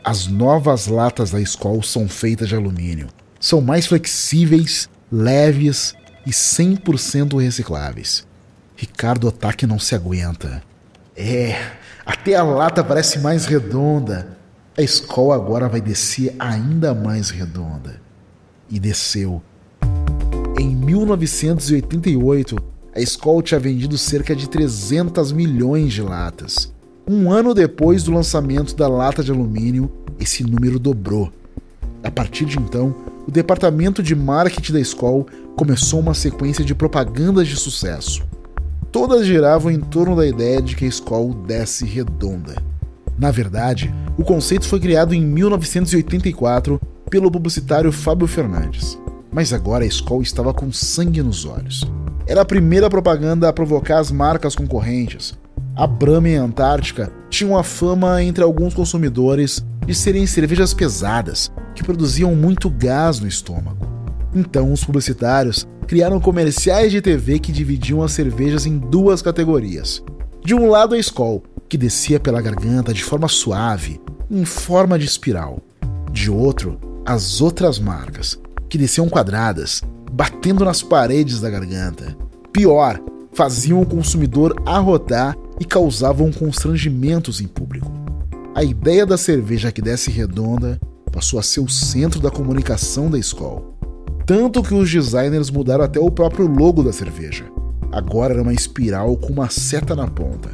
As 0.08 0.28
novas 0.28 0.86
latas 0.86 1.32
da 1.32 1.40
Skol 1.40 1.82
são 1.82 2.06
feitas 2.08 2.48
de 2.48 2.54
alumínio. 2.54 3.08
São 3.40 3.60
mais 3.60 3.86
flexíveis, 3.86 4.88
leves 5.10 5.96
e 6.24 6.30
100% 6.30 7.42
recicláveis. 7.42 8.24
Ricardo 8.76 9.26
Otaki 9.26 9.66
não 9.66 9.80
se 9.80 9.96
aguenta. 9.96 10.62
É, 11.16 11.60
até 12.06 12.36
a 12.36 12.44
lata 12.44 12.84
parece 12.84 13.18
mais 13.18 13.46
redonda. 13.46 14.38
A 14.78 14.82
escola 14.82 15.34
agora 15.34 15.68
vai 15.68 15.80
descer 15.80 16.36
ainda 16.38 16.94
mais 16.94 17.30
redonda. 17.30 18.00
E 18.70 18.78
desceu. 18.78 19.42
Em 20.56 20.68
1988, 20.68 22.56
a 22.94 23.00
escola 23.00 23.42
tinha 23.42 23.58
vendido 23.58 23.98
cerca 23.98 24.36
de 24.36 24.48
300 24.48 25.32
milhões 25.32 25.92
de 25.92 26.00
latas. 26.00 26.72
Um 27.08 27.30
ano 27.30 27.54
depois 27.54 28.02
do 28.02 28.10
lançamento 28.10 28.74
da 28.74 28.88
lata 28.88 29.22
de 29.22 29.30
alumínio, 29.30 29.88
esse 30.18 30.42
número 30.42 30.76
dobrou. 30.76 31.30
A 32.02 32.10
partir 32.10 32.44
de 32.44 32.58
então, 32.58 32.92
o 33.28 33.30
departamento 33.30 34.02
de 34.02 34.12
marketing 34.16 34.72
da 34.72 34.80
escola 34.80 35.24
começou 35.54 36.00
uma 36.00 36.14
sequência 36.14 36.64
de 36.64 36.74
propagandas 36.74 37.46
de 37.46 37.54
sucesso. 37.54 38.26
Todas 38.90 39.24
giravam 39.24 39.70
em 39.70 39.78
torno 39.78 40.16
da 40.16 40.26
ideia 40.26 40.60
de 40.60 40.74
que 40.74 40.84
a 40.84 40.88
escola 40.88 41.32
desce 41.46 41.84
redonda. 41.84 42.60
Na 43.16 43.30
verdade, 43.30 43.94
o 44.18 44.24
conceito 44.24 44.66
foi 44.66 44.80
criado 44.80 45.14
em 45.14 45.24
1984 45.24 46.80
pelo 47.08 47.30
publicitário 47.30 47.92
Fábio 47.92 48.26
Fernandes. 48.26 48.98
Mas 49.30 49.52
agora 49.52 49.84
a 49.84 49.88
escola 49.88 50.24
estava 50.24 50.52
com 50.52 50.72
sangue 50.72 51.22
nos 51.22 51.44
olhos. 51.44 51.84
Era 52.26 52.40
a 52.40 52.44
primeira 52.44 52.90
propaganda 52.90 53.48
a 53.48 53.52
provocar 53.52 54.00
as 54.00 54.10
marcas 54.10 54.56
concorrentes. 54.56 55.38
A 55.76 55.86
Brahma 55.86 56.30
e 56.30 56.36
a 56.38 56.42
Antártica 56.42 57.12
tinham 57.28 57.54
a 57.54 57.62
fama 57.62 58.22
entre 58.22 58.42
alguns 58.42 58.72
consumidores 58.72 59.62
de 59.84 59.94
serem 59.94 60.26
cervejas 60.26 60.72
pesadas, 60.72 61.52
que 61.74 61.84
produziam 61.84 62.34
muito 62.34 62.70
gás 62.70 63.20
no 63.20 63.28
estômago. 63.28 63.86
Então, 64.34 64.72
os 64.72 64.82
publicitários 64.82 65.68
criaram 65.86 66.18
comerciais 66.18 66.90
de 66.90 67.02
TV 67.02 67.38
que 67.38 67.52
dividiam 67.52 68.02
as 68.02 68.12
cervejas 68.12 68.64
em 68.64 68.78
duas 68.78 69.20
categorias. 69.20 70.02
De 70.42 70.54
um 70.54 70.70
lado, 70.70 70.94
a 70.94 70.98
Skol, 70.98 71.42
que 71.68 71.76
descia 71.76 72.18
pela 72.18 72.40
garganta 72.40 72.94
de 72.94 73.04
forma 73.04 73.28
suave, 73.28 74.00
em 74.30 74.46
forma 74.46 74.98
de 74.98 75.04
espiral. 75.04 75.60
De 76.10 76.30
outro, 76.30 76.80
as 77.04 77.42
outras 77.42 77.78
marcas, 77.78 78.40
que 78.70 78.78
desciam 78.78 79.10
quadradas, 79.10 79.82
batendo 80.10 80.64
nas 80.64 80.82
paredes 80.82 81.38
da 81.38 81.50
garganta. 81.50 82.16
Pior, 82.50 82.98
faziam 83.34 83.82
o 83.82 83.86
consumidor 83.86 84.56
arrotar 84.64 85.36
e 85.60 85.64
causavam 85.64 86.30
constrangimentos 86.30 87.40
em 87.40 87.46
público. 87.46 87.90
A 88.54 88.64
ideia 88.64 89.04
da 89.04 89.16
cerveja 89.16 89.70
que 89.70 89.82
desce 89.82 90.10
redonda 90.10 90.80
passou 91.12 91.38
a 91.38 91.42
ser 91.42 91.60
o 91.60 91.68
centro 91.68 92.20
da 92.20 92.30
comunicação 92.30 93.10
da 93.10 93.18
escola. 93.18 93.62
Tanto 94.26 94.62
que 94.62 94.74
os 94.74 94.90
designers 94.90 95.50
mudaram 95.50 95.84
até 95.84 96.00
o 96.00 96.10
próprio 96.10 96.46
logo 96.46 96.82
da 96.82 96.92
cerveja. 96.92 97.44
Agora 97.92 98.34
era 98.34 98.42
uma 98.42 98.52
espiral 98.52 99.16
com 99.16 99.32
uma 99.32 99.48
seta 99.48 99.94
na 99.94 100.06
ponta. 100.06 100.50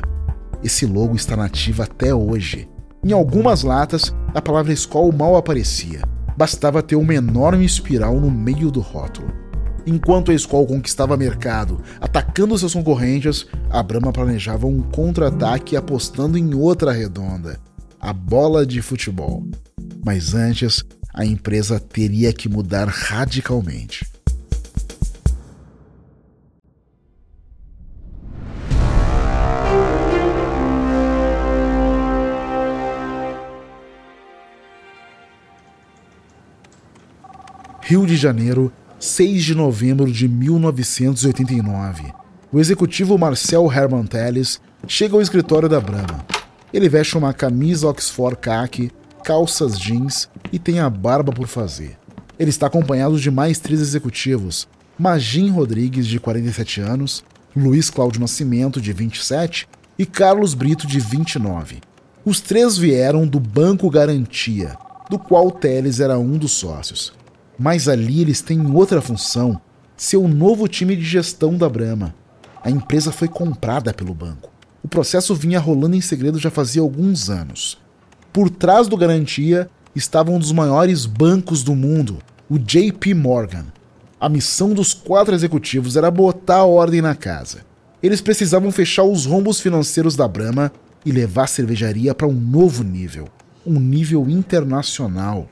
Esse 0.62 0.87
logo 0.87 1.16
está 1.16 1.37
nativo 1.37 1.82
até 1.82 2.14
hoje. 2.14 2.68
Em 3.04 3.12
algumas 3.12 3.62
latas, 3.62 4.14
a 4.35 4.40
palavra 4.40 4.73
Skol 4.73 5.11
mal 5.11 5.37
aparecia. 5.37 6.02
Bastava 6.37 6.82
ter 6.82 6.97
uma 6.97 7.14
enorme 7.14 7.64
espiral 7.64 8.21
no 8.21 8.30
meio 8.30 8.71
do 8.71 8.80
rótulo. 8.80 9.41
Enquanto 9.85 10.31
a 10.31 10.35
Skol 10.35 10.67
conquistava 10.67 11.17
mercado, 11.17 11.81
atacando 12.01 12.57
seus 12.57 12.73
concorrentes, 12.73 13.47
a 13.69 13.83
Brahma 13.83 14.12
planejava 14.12 14.67
um 14.67 14.81
contra-ataque 14.81 15.77
apostando 15.77 16.39
em 16.39 16.55
outra 16.55 16.93
redonda, 16.93 17.59
a 18.01 18.12
bola 18.12 18.65
de 18.65 18.81
futebol. 18.81 19.45
Mas 20.05 20.35
antes, 20.35 20.85
a 21.12 21.25
empresa 21.25 21.81
teria 21.81 22.33
que 22.33 22.49
mudar 22.49 22.87
radicalmente. 22.87 24.07
Rio 37.81 38.07
de 38.07 38.17
Janeiro, 38.17 38.73
6 39.02 39.42
de 39.42 39.54
novembro 39.56 40.12
de 40.12 40.28
1989. 40.28 42.14
O 42.52 42.61
executivo 42.61 43.18
Marcel 43.18 43.68
Herman 43.68 44.06
Telles 44.06 44.61
chega 44.87 45.16
ao 45.16 45.21
escritório 45.21 45.68
da 45.68 45.80
Brahma. 45.80 46.25
Ele 46.73 46.88
veste 46.88 47.18
uma 47.18 47.32
camisa 47.32 47.88
Oxford 47.88 48.37
khaki, 48.37 48.92
calças 49.25 49.76
jeans 49.76 50.30
e 50.52 50.59
tem 50.59 50.78
a 50.78 50.88
barba 50.88 51.32
por 51.32 51.49
fazer. 51.49 51.99
Ele 52.38 52.50
está 52.50 52.68
acompanhado 52.68 53.18
de 53.18 53.28
mais 53.28 53.59
três 53.59 53.80
executivos: 53.80 54.68
Magin 54.97 55.50
Rodrigues, 55.50 56.06
de 56.06 56.21
47 56.21 56.80
anos, 56.80 57.25
Luiz 57.56 57.90
Cláudio 57.90 58.21
Nascimento, 58.21 58.80
de 58.80 58.92
27 58.92 59.68
e 59.99 60.06
Carlos 60.06 60.54
Brito, 60.54 60.87
de 60.87 61.00
29. 61.00 61.80
Os 62.25 62.40
três 62.40 62.78
vieram 62.78 63.26
do 63.26 63.40
Banco 63.40 63.90
Garantia, 63.90 64.76
do 65.11 65.18
qual 65.18 65.50
Teles 65.50 65.99
era 65.99 66.16
um 66.21 66.38
dos 66.38 66.52
sócios 66.52 67.21
mas 67.59 67.88
ali 67.88 68.21
eles 68.21 68.40
têm 68.40 68.75
outra 68.75 69.00
função: 69.00 69.61
ser 69.97 70.16
o 70.16 70.28
novo 70.28 70.68
time 70.68 70.97
de 70.97 71.04
gestão 71.04 71.56
da 71.56 71.68
Brahma. 71.68 72.14
A 72.62 72.71
empresa 72.71 73.11
foi 73.11 73.28
comprada 73.28 73.92
pelo 73.92 74.14
banco. 74.14 74.50
O 74.82 74.88
processo 74.88 75.35
vinha 75.35 75.61
rolando 75.61 75.97
em 75.97 76.00
segredo 76.00 76.38
já 76.38 76.50
fazia 76.50 76.82
alguns 76.82 77.30
anos. 77.30 77.78
Por 78.32 78.50
trás 78.50 78.88
do 78.88 78.97
Garantia 78.97 79.68
estava 79.94 80.30
um 80.30 80.38
dos 80.38 80.52
maiores 80.52 81.06
bancos 81.06 81.62
do 81.62 81.75
mundo, 81.75 82.18
o 82.49 82.59
JP 82.59 83.14
Morgan. 83.14 83.66
A 84.18 84.28
missão 84.28 84.73
dos 84.73 84.94
quatro 84.94 85.35
executivos 85.35 85.97
era 85.97 86.11
botar 86.11 86.59
a 86.59 86.64
ordem 86.64 87.00
na 87.00 87.14
casa. 87.14 87.61
Eles 88.02 88.21
precisavam 88.21 88.73
fechar 88.73 89.04
os 89.04 89.26
rombos 89.26 89.61
financeiros 89.61 90.16
da 90.16 90.26
Brahma 90.26 90.73
e 91.04 91.12
levar 91.12 91.44
a 91.44 91.49
cervejaria 91.49 92.14
para 92.14 92.26
um 92.26 92.32
novo 92.32 92.82
nível, 92.82 93.28
um 93.66 93.78
nível 93.78 94.28
internacional. 94.28 95.49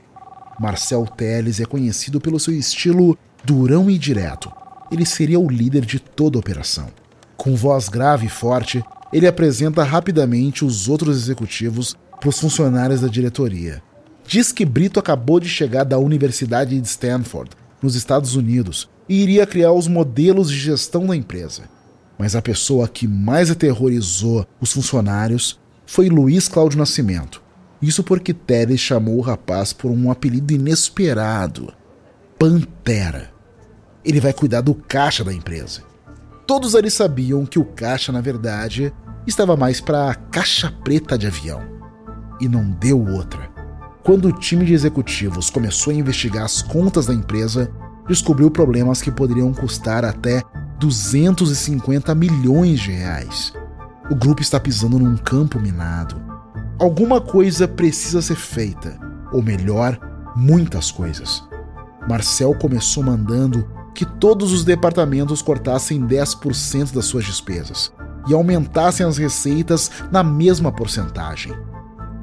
Marcel 0.61 1.07
Teles 1.07 1.59
é 1.59 1.65
conhecido 1.65 2.21
pelo 2.21 2.39
seu 2.39 2.53
estilo 2.53 3.17
durão 3.43 3.89
e 3.89 3.97
direto. 3.97 4.51
Ele 4.91 5.07
seria 5.07 5.39
o 5.39 5.49
líder 5.49 5.83
de 5.83 5.97
toda 5.99 6.37
a 6.37 6.39
operação. 6.39 6.87
Com 7.35 7.55
voz 7.55 7.89
grave 7.89 8.27
e 8.27 8.29
forte, 8.29 8.85
ele 9.11 9.25
apresenta 9.25 9.83
rapidamente 9.83 10.63
os 10.63 10.87
outros 10.87 11.17
executivos 11.17 11.95
para 12.19 12.29
os 12.29 12.39
funcionários 12.39 13.01
da 13.01 13.07
diretoria. 13.07 13.81
Diz 14.27 14.51
que 14.51 14.63
Brito 14.63 14.99
acabou 14.99 15.39
de 15.39 15.49
chegar 15.49 15.83
da 15.83 15.97
Universidade 15.97 16.79
de 16.79 16.87
Stanford, 16.87 17.49
nos 17.81 17.95
Estados 17.95 18.35
Unidos, 18.35 18.87
e 19.09 19.23
iria 19.23 19.47
criar 19.47 19.71
os 19.71 19.87
modelos 19.87 20.51
de 20.51 20.57
gestão 20.57 21.07
da 21.07 21.15
empresa. 21.15 21.63
Mas 22.19 22.35
a 22.35 22.41
pessoa 22.41 22.87
que 22.87 23.07
mais 23.07 23.49
aterrorizou 23.49 24.45
os 24.59 24.71
funcionários 24.71 25.59
foi 25.87 26.07
Luiz 26.07 26.47
Cláudio 26.47 26.77
Nascimento, 26.77 27.40
isso 27.81 28.03
porque 28.03 28.33
Teles 28.33 28.79
chamou 28.79 29.17
o 29.17 29.21
rapaz 29.21 29.73
por 29.73 29.89
um 29.89 30.11
apelido 30.11 30.53
inesperado: 30.53 31.73
Pantera. 32.37 33.31
Ele 34.05 34.19
vai 34.19 34.33
cuidar 34.33 34.61
do 34.61 34.75
caixa 34.75 35.23
da 35.23 35.33
empresa. 35.33 35.81
Todos 36.45 36.75
ali 36.75 36.91
sabiam 36.91 37.45
que 37.45 37.59
o 37.59 37.65
caixa, 37.65 38.11
na 38.11 38.21
verdade, 38.21 38.93
estava 39.25 39.55
mais 39.55 39.79
para 39.79 40.13
caixa 40.13 40.71
preta 40.83 41.17
de 41.17 41.27
avião. 41.27 41.61
E 42.39 42.47
não 42.47 42.69
deu 42.71 43.03
outra. 43.03 43.49
Quando 44.03 44.27
o 44.27 44.33
time 44.33 44.65
de 44.65 44.73
executivos 44.73 45.49
começou 45.49 45.93
a 45.93 45.95
investigar 45.95 46.43
as 46.43 46.61
contas 46.61 47.05
da 47.05 47.13
empresa, 47.13 47.71
descobriu 48.07 48.49
problemas 48.49 49.01
que 49.01 49.11
poderiam 49.11 49.53
custar 49.53 50.03
até 50.03 50.41
250 50.79 52.13
milhões 52.15 52.79
de 52.79 52.91
reais. 52.91 53.53
O 54.09 54.15
grupo 54.15 54.41
está 54.41 54.59
pisando 54.59 54.97
num 54.97 55.15
campo 55.15 55.59
minado 55.59 56.31
alguma 56.81 57.21
coisa 57.21 57.67
precisa 57.67 58.23
ser 58.23 58.35
feita, 58.35 58.99
ou 59.31 59.43
melhor, 59.43 59.99
muitas 60.35 60.89
coisas. 60.89 61.43
Marcel 62.09 62.55
começou 62.55 63.03
mandando 63.03 63.69
que 63.93 64.03
todos 64.03 64.51
os 64.51 64.63
departamentos 64.63 65.43
cortassem 65.43 66.01
10% 66.01 66.91
das 66.91 67.05
suas 67.05 67.23
despesas 67.23 67.93
e 68.27 68.33
aumentassem 68.33 69.05
as 69.05 69.17
receitas 69.19 69.91
na 70.11 70.23
mesma 70.23 70.71
porcentagem, 70.71 71.53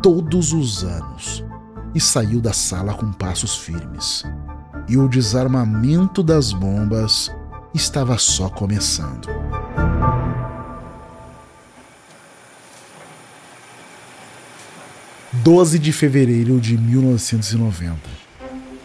todos 0.02 0.52
os 0.52 0.82
anos, 0.82 1.44
e 1.94 2.00
saiu 2.00 2.40
da 2.40 2.52
sala 2.52 2.94
com 2.94 3.12
passos 3.12 3.56
firmes. 3.56 4.24
E 4.88 4.96
o 4.96 5.08
desarmamento 5.08 6.20
das 6.20 6.52
bombas 6.52 7.30
estava 7.72 8.18
só 8.18 8.48
começando. 8.48 9.28
12 15.30 15.78
de 15.78 15.92
fevereiro 15.92 16.58
de 16.58 16.78
1990. 16.78 17.98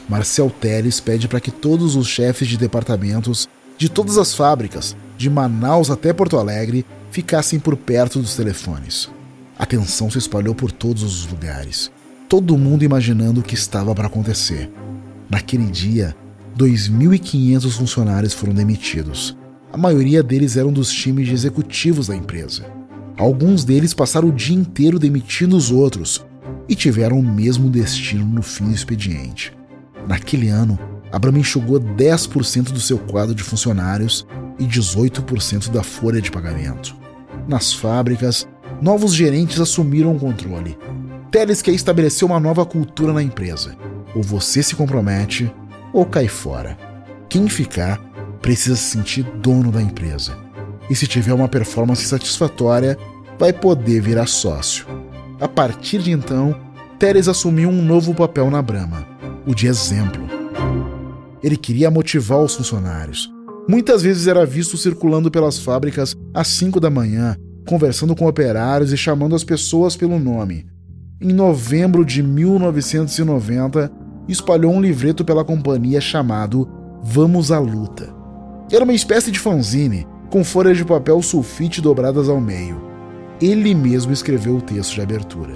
Marcel 0.09 0.50
Teles 0.50 1.00
pede 1.00 1.25
para 1.25 1.39
que 1.39 1.50
todos 1.50 1.95
os 1.95 2.05
chefes 2.05 2.50
de 2.50 2.57
departamentos 2.57 3.47
de 3.77 3.88
todas 3.88 4.17
as 4.17 4.35
fábricas, 4.35 4.93
de 5.17 5.29
Manaus 5.29 5.89
até 5.89 6.12
Porto 6.12 6.38
Alegre, 6.38 6.85
ficassem 7.12 7.59
por 7.59 7.77
perto 7.77 8.19
dos 8.19 8.35
telefones. 8.35 9.09
A 9.57 9.65
tensão 9.65 10.12
se 10.12 10.17
espalhou 10.17 10.53
por 10.53 10.69
todos 10.69 11.01
os 11.03 11.25
lugares, 11.27 11.89
todo 12.27 12.57
mundo 12.57 12.83
imaginando 12.83 13.39
o 13.39 13.43
que 13.43 13.55
estava 13.55 13.95
para 13.95 14.07
acontecer. 14.07 14.69
Naquele 15.29 15.71
dia, 15.71 16.13
2.500 16.57 17.71
funcionários 17.71 18.33
foram 18.33 18.53
demitidos. 18.53 19.38
A 19.71 19.77
maioria 19.77 20.21
deles 20.21 20.57
eram 20.57 20.73
dos 20.73 20.91
times 20.91 21.25
de 21.25 21.33
executivos 21.33 22.07
da 22.07 22.15
empresa. 22.17 22.65
Alguns 23.17 23.63
deles 23.63 23.93
passaram 23.93 24.27
o 24.27 24.33
dia 24.33 24.57
inteiro 24.57 25.00
demitindo 25.00 25.55
os 25.55 25.71
outros 25.71 26.21
e 26.67 26.75
tiveram 26.75 27.20
o 27.20 27.24
mesmo 27.24 27.70
destino 27.70 28.25
no 28.25 28.41
fim 28.41 28.65
do 28.65 28.75
expediente. 28.75 29.53
Naquele 30.08 30.50
ano, 30.50 30.77
a 31.12 31.20
Brahma 31.20 31.39
enxugou 31.39 31.79
10% 31.79 32.72
do 32.72 32.79
seu 32.79 32.98
quadro 32.98 33.36
de 33.36 33.43
funcionários 33.43 34.25
e 34.60 34.65
18% 34.65 35.70
da 35.70 35.84
folha 35.84 36.22
de 36.22 36.32
pagamento. 36.32 36.96
Nas 37.48 37.74
fábricas, 37.74 38.48
novos 38.82 39.13
gerentes 39.13 39.60
assumiram 39.60 40.15
o 40.15 40.20
controle. 40.20 40.77
Teles 41.29 41.62
quer 41.62 41.72
estabelecer 41.72 42.25
uma 42.25 42.39
nova 42.39 42.65
cultura 42.65 43.13
na 43.13 43.22
empresa. 43.22 43.75
Ou 44.15 44.22
você 44.22 44.62
se 44.62 44.75
compromete, 44.75 45.51
ou 45.91 46.05
cai 46.05 46.27
fora. 46.27 46.77
Quem 47.29 47.48
ficar 47.50 47.98
precisa 48.41 48.75
se 48.75 48.91
sentir 48.91 49.24
dono 49.24 49.72
da 49.72 49.82
empresa. 49.82 50.38
E 50.89 50.96
se 50.96 51.08
tiver 51.08 51.34
uma 51.34 51.48
performance 51.48 52.03
satisfatória, 52.05 52.98
vai 53.39 53.53
poder 53.53 54.01
virar 54.01 54.27
sócio. 54.27 54.86
A 55.43 55.47
partir 55.50 56.01
de 56.01 56.09
então, 56.09 56.55
Teles 56.97 57.27
assumiu 57.27 57.67
um 57.67 57.81
novo 57.83 58.15
papel 58.15 58.50
na 58.50 58.62
Brahma, 58.62 59.05
o 59.45 59.53
de 59.53 59.67
exemplo. 59.67 60.23
Ele 61.43 61.57
queria 61.57 61.91
motivar 61.91 62.39
os 62.39 62.55
funcionários. 62.55 63.29
Muitas 63.67 64.03
vezes 64.03 64.27
era 64.27 64.45
visto 64.45 64.77
circulando 64.77 65.29
pelas 65.29 65.59
fábricas 65.59 66.15
às 66.33 66.47
5 66.47 66.79
da 66.79 66.89
manhã, 66.89 67.35
conversando 67.67 68.15
com 68.15 68.25
operários 68.25 68.93
e 68.93 68.97
chamando 68.97 69.35
as 69.35 69.43
pessoas 69.43 69.97
pelo 69.97 70.17
nome. 70.17 70.65
Em 71.19 71.33
novembro 71.33 72.05
de 72.05 72.23
1990, 72.23 73.91
espalhou 74.29 74.71
um 74.71 74.81
livreto 74.81 75.25
pela 75.25 75.43
companhia 75.43 76.00
chamado 76.00 76.69
Vamos 77.03 77.51
à 77.51 77.59
Luta. 77.59 78.15
Era 78.71 78.85
uma 78.85 78.93
espécie 78.93 79.29
de 79.29 79.39
fanzine, 79.39 80.07
com 80.29 80.41
folhas 80.41 80.77
de 80.77 80.85
papel 80.85 81.21
sulfite 81.21 81.81
dobradas 81.81 82.29
ao 82.29 82.39
meio 82.39 82.92
ele 83.41 83.73
mesmo 83.73 84.11
escreveu 84.11 84.57
o 84.57 84.61
texto 84.61 84.95
de 84.95 85.01
abertura. 85.01 85.53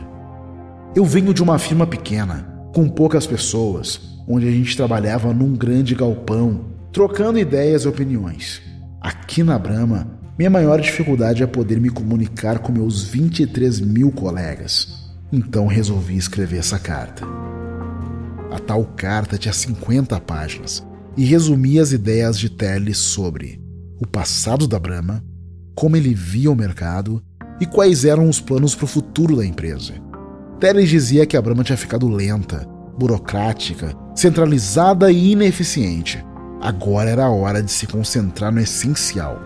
Eu 0.96 1.06
venho 1.06 1.34
de 1.34 1.44
uma 1.44 1.60
firma 1.60 1.86
pequena, 1.86 2.70
com 2.74 2.90
poucas 2.90 3.26
pessoas, 3.26 4.00
onde 4.28 4.48
a 4.48 4.52
gente 4.52 4.76
trabalhava 4.76 5.34
num 5.34 5.54
grande 5.54 5.96
galpão, 5.96 6.66
trocando 6.92 7.40
ideias 7.40 7.84
e 7.84 7.88
opiniões. 7.88 8.62
Aqui 9.02 9.44
na 9.44 9.58
Brama, 9.58 10.20
minha 10.38 10.50
maior 10.50 10.80
dificuldade 10.80 11.44
é 11.44 11.48
poder 11.48 11.80
me 11.80 11.90
comunicar 11.90 12.60
com 12.60 12.72
meus 12.72 13.04
23 13.04 13.80
mil 13.80 14.12
colegas. 14.12 15.08
Então 15.32 15.68
resolvi 15.68 16.18
escrever 16.18 16.58
essa 16.60 16.80
carta. 16.80 17.26
A 18.52 18.60
tal 18.60 18.84
carta 18.86 19.38
tinha 19.38 19.54
50 19.54 20.20
páginas 20.22 20.86
e 21.16 21.26
resumia 21.26 21.82
as 21.82 21.92
ideias 21.92 22.38
de 22.40 22.50
Teles 22.50 22.98
sobre 22.98 23.62
o 24.00 24.08
passado 24.08 24.68
da 24.68 24.80
Brama, 24.80 25.24
como 25.76 25.96
ele 25.98 26.14
via 26.14 26.52
o 26.52 26.56
mercado 26.56 27.22
e 27.60 27.66
quais 27.66 28.06
eram 28.06 28.30
os 28.30 28.40
planos 28.40 28.76
para 28.76 28.86
o 28.86 28.88
futuro 28.88 29.36
da 29.36 29.46
empresa. 29.46 29.94
Teles 30.60 30.90
dizia 30.90 31.26
que 31.26 31.38
a 31.38 31.42
Brahma 31.42 31.64
tinha 31.64 31.78
ficado 31.78 32.08
lenta, 32.08 32.68
burocrática, 32.98 33.96
centralizada 34.16 35.12
e 35.12 35.32
ineficiente. 35.32 36.24
Agora 36.60 37.10
era 37.10 37.26
a 37.26 37.30
hora 37.30 37.62
de 37.62 37.72
se 37.72 37.86
concentrar 37.86 38.52
no 38.52 38.60
essencial. 38.60 39.40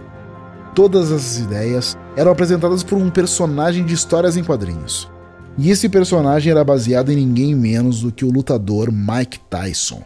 Todas 0.74 1.12
essas 1.12 1.40
ideias 1.40 1.98
eram 2.16 2.32
apresentadas 2.32 2.82
por 2.82 2.98
um 2.98 3.10
personagem 3.10 3.86
de 3.86 3.94
histórias 3.94 4.38
em 4.38 4.44
quadrinhos. 4.44 5.10
E 5.58 5.70
esse 5.70 5.90
personagem 5.90 6.52
era 6.52 6.64
baseado 6.64 7.12
em 7.12 7.18
ninguém 7.18 7.54
menos 7.54 8.02
do 8.02 8.12
que 8.12 8.24
o 8.24 8.32
lutador 8.32 8.90
Mike 8.90 9.40
Tyson. 9.50 10.02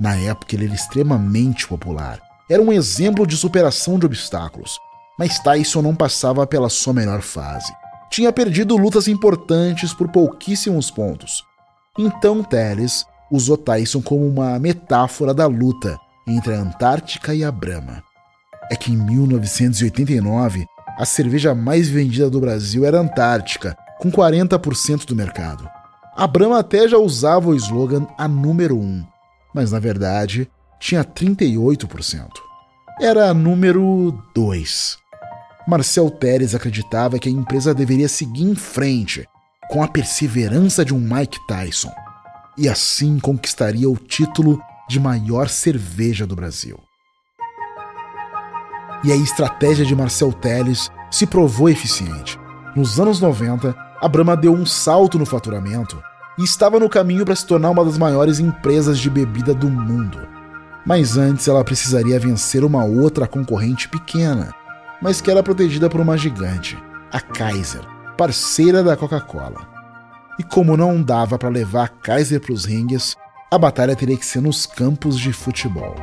Na 0.00 0.16
época 0.16 0.54
ele 0.54 0.64
era 0.64 0.74
extremamente 0.74 1.68
popular. 1.68 2.18
Era 2.48 2.62
um 2.62 2.72
exemplo 2.72 3.26
de 3.26 3.36
superação 3.36 3.98
de 3.98 4.06
obstáculos, 4.06 4.78
mas 5.20 5.38
Tyson 5.38 5.82
não 5.82 5.94
passava 5.94 6.46
pela 6.46 6.70
sua 6.70 6.94
melhor 6.94 7.20
fase. 7.20 7.70
Tinha 8.10 8.32
perdido 8.32 8.74
lutas 8.74 9.06
importantes 9.06 9.92
por 9.92 10.08
pouquíssimos 10.08 10.90
pontos. 10.90 11.44
Então 11.98 12.42
Teles 12.42 13.04
usou 13.30 13.58
Tyson 13.58 14.00
como 14.00 14.26
uma 14.26 14.58
metáfora 14.58 15.34
da 15.34 15.46
luta 15.46 15.98
entre 16.26 16.54
a 16.54 16.60
Antártica 16.60 17.34
e 17.34 17.44
a 17.44 17.52
Brahma. 17.52 18.02
É 18.70 18.76
que 18.76 18.92
em 18.92 18.96
1989, 18.96 20.64
a 20.96 21.04
cerveja 21.04 21.54
mais 21.54 21.86
vendida 21.86 22.30
do 22.30 22.40
Brasil 22.40 22.86
era 22.86 22.98
Antártica, 22.98 23.76
com 23.98 24.10
40% 24.10 25.04
do 25.04 25.14
mercado. 25.14 25.68
A 26.16 26.26
Brahma 26.26 26.60
até 26.60 26.88
já 26.88 26.96
usava 26.96 27.50
o 27.50 27.54
slogan 27.54 28.06
a 28.16 28.26
número 28.26 28.78
1, 28.78 29.04
mas 29.54 29.70
na 29.70 29.78
verdade 29.78 30.50
tinha 30.78 31.04
38%. 31.04 32.26
Era 32.98 33.28
a 33.28 33.34
número 33.34 34.18
2. 34.34 34.99
Marcel 35.66 36.10
Teres 36.10 36.54
acreditava 36.54 37.18
que 37.18 37.28
a 37.28 37.32
empresa 37.32 37.74
deveria 37.74 38.08
seguir 38.08 38.44
em 38.44 38.54
frente, 38.54 39.26
com 39.68 39.82
a 39.82 39.88
perseverança 39.88 40.84
de 40.84 40.94
um 40.94 40.98
Mike 40.98 41.38
Tyson, 41.46 41.92
e 42.56 42.68
assim 42.68 43.18
conquistaria 43.18 43.88
o 43.88 43.96
título 43.96 44.60
de 44.88 44.98
maior 44.98 45.48
cerveja 45.48 46.26
do 46.26 46.34
Brasil. 46.34 46.78
E 49.04 49.12
a 49.12 49.16
estratégia 49.16 49.84
de 49.84 49.94
Marcel 49.94 50.32
Teles 50.32 50.90
se 51.10 51.26
provou 51.26 51.68
eficiente. 51.68 52.38
Nos 52.74 52.98
anos 52.98 53.20
90, 53.20 53.74
a 54.00 54.08
Brahma 54.08 54.36
deu 54.36 54.52
um 54.52 54.66
salto 54.66 55.18
no 55.18 55.26
faturamento 55.26 56.02
e 56.38 56.44
estava 56.44 56.78
no 56.80 56.88
caminho 56.88 57.24
para 57.24 57.36
se 57.36 57.46
tornar 57.46 57.70
uma 57.70 57.84
das 57.84 57.98
maiores 57.98 58.40
empresas 58.40 58.98
de 58.98 59.10
bebida 59.10 59.54
do 59.54 59.68
mundo. 59.68 60.18
Mas 60.86 61.16
antes 61.16 61.46
ela 61.48 61.64
precisaria 61.64 62.18
vencer 62.18 62.64
uma 62.64 62.84
outra 62.84 63.26
concorrente 63.26 63.88
pequena, 63.88 64.54
mas 65.00 65.20
que 65.20 65.30
era 65.30 65.42
protegida 65.42 65.88
por 65.88 66.00
uma 66.00 66.16
gigante, 66.16 66.76
a 67.10 67.20
Kaiser, 67.20 67.82
parceira 68.16 68.82
da 68.82 68.96
Coca-Cola. 68.96 69.68
E 70.38 70.42
como 70.42 70.76
não 70.76 71.02
dava 71.02 71.38
para 71.38 71.48
levar 71.48 71.84
a 71.84 71.88
Kaiser 71.88 72.40
para 72.40 72.52
os 72.52 72.64
ringues, 72.64 73.16
a 73.50 73.58
batalha 73.58 73.96
teria 73.96 74.16
que 74.16 74.26
ser 74.26 74.40
nos 74.40 74.66
campos 74.66 75.18
de 75.18 75.32
futebol. 75.32 75.96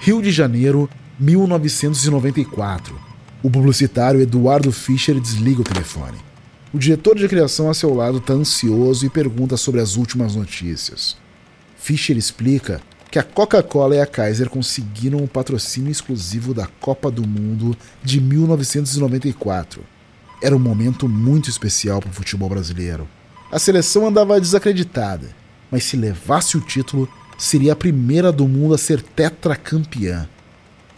Rio 0.00 0.22
de 0.22 0.30
Janeiro, 0.30 0.88
1994. 1.18 2.98
O 3.42 3.50
publicitário 3.50 4.20
Eduardo 4.20 4.70
Fischer 4.72 5.20
desliga 5.20 5.60
o 5.60 5.64
telefone. 5.64 6.18
O 6.72 6.78
diretor 6.78 7.16
de 7.16 7.28
criação 7.28 7.68
a 7.68 7.74
seu 7.74 7.94
lado 7.94 8.18
está 8.18 8.32
ansioso 8.34 9.04
e 9.04 9.10
pergunta 9.10 9.56
sobre 9.56 9.80
as 9.80 9.96
últimas 9.96 10.36
notícias. 10.36 11.16
Fischer 11.76 12.16
explica 12.16 12.80
que 13.10 13.18
a 13.18 13.22
Coca-Cola 13.22 13.96
e 13.96 14.00
a 14.00 14.06
Kaiser 14.06 14.50
conseguiram 14.50 15.18
o 15.18 15.28
patrocínio 15.28 15.90
exclusivo 15.90 16.52
da 16.52 16.66
Copa 16.80 17.10
do 17.10 17.26
Mundo 17.26 17.76
de 18.02 18.20
1994. 18.20 19.82
Era 20.42 20.54
um 20.54 20.58
momento 20.58 21.08
muito 21.08 21.48
especial 21.48 22.00
para 22.00 22.10
o 22.10 22.12
futebol 22.12 22.48
brasileiro. 22.48 23.08
A 23.50 23.58
seleção 23.58 24.06
andava 24.06 24.40
desacreditada, 24.40 25.34
mas 25.70 25.84
se 25.84 25.96
levasse 25.96 26.56
o 26.56 26.60
título, 26.60 27.08
seria 27.38 27.72
a 27.72 27.76
primeira 27.76 28.30
do 28.30 28.46
mundo 28.46 28.74
a 28.74 28.78
ser 28.78 29.00
tetracampeã. 29.00 30.28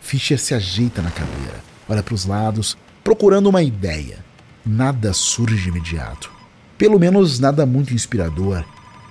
Fischer 0.01 0.39
se 0.39 0.53
ajeita 0.53 1.01
na 1.01 1.11
cadeira, 1.11 1.63
olha 1.89 2.03
para 2.03 2.15
os 2.15 2.25
lados, 2.25 2.77
procurando 3.05 3.49
uma 3.49 3.63
ideia. 3.63 4.25
Nada 4.67 5.13
surge 5.13 5.57
de 5.57 5.69
imediato. 5.69 6.31
Pelo 6.77 6.99
menos 6.99 7.39
nada 7.39 7.65
muito 7.65 7.95
inspirador 7.95 8.65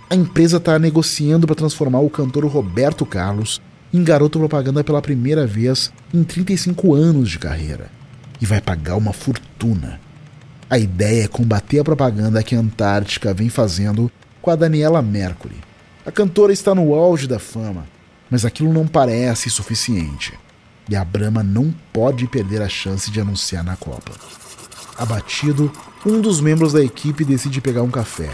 a 0.09 0.15
empresa 0.15 0.57
está 0.57 0.79
negociando 0.79 1.45
para 1.45 1.55
transformar 1.55 1.99
o 1.99 2.09
cantor 2.09 2.43
Roberto 2.45 3.05
Carlos 3.05 3.61
em 3.93 4.03
garoto 4.03 4.39
propaganda 4.39 4.83
pela 4.83 5.01
primeira 5.01 5.45
vez 5.45 5.93
em 6.11 6.23
35 6.23 6.95
anos 6.95 7.29
de 7.29 7.37
carreira. 7.37 7.91
E 8.41 8.45
vai 8.45 8.59
pagar 8.59 8.95
uma 8.95 9.13
fortuna. 9.13 9.99
A 10.67 10.79
ideia 10.79 11.25
é 11.25 11.27
combater 11.27 11.79
a 11.79 11.83
propaganda 11.83 12.41
que 12.41 12.55
a 12.55 12.59
Antártica 12.59 13.33
vem 13.35 13.49
fazendo 13.49 14.11
com 14.41 14.49
a 14.49 14.55
Daniela 14.55 15.01
Mercury. 15.01 15.57
A 16.03 16.11
cantora 16.11 16.51
está 16.51 16.73
no 16.73 16.95
auge 16.95 17.27
da 17.27 17.37
fama, 17.37 17.85
mas 18.31 18.45
aquilo 18.45 18.73
não 18.73 18.87
parece 18.87 19.49
suficiente. 19.49 20.33
E 20.89 20.95
a 20.95 21.05
Brahma 21.05 21.43
não 21.43 21.73
pode 21.93 22.25
perder 22.25 22.63
a 22.63 22.69
chance 22.69 23.11
de 23.11 23.21
anunciar 23.21 23.63
na 23.63 23.75
Copa. 23.75 24.11
Abatido, 24.97 25.71
um 26.03 26.19
dos 26.19 26.41
membros 26.41 26.73
da 26.73 26.83
equipe 26.83 27.23
decide 27.23 27.61
pegar 27.61 27.83
um 27.83 27.91
café 27.91 28.31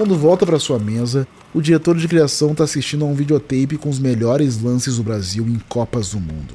quando 0.00 0.16
volta 0.16 0.46
para 0.46 0.58
sua 0.58 0.78
mesa, 0.78 1.28
o 1.52 1.60
diretor 1.60 1.94
de 1.94 2.08
criação 2.08 2.52
está 2.52 2.64
assistindo 2.64 3.04
a 3.04 3.08
um 3.08 3.14
videotape 3.14 3.76
com 3.76 3.90
os 3.90 3.98
melhores 3.98 4.58
lances 4.58 4.96
do 4.96 5.02
Brasil 5.02 5.46
em 5.46 5.58
Copas 5.68 6.12
do 6.12 6.18
Mundo. 6.18 6.54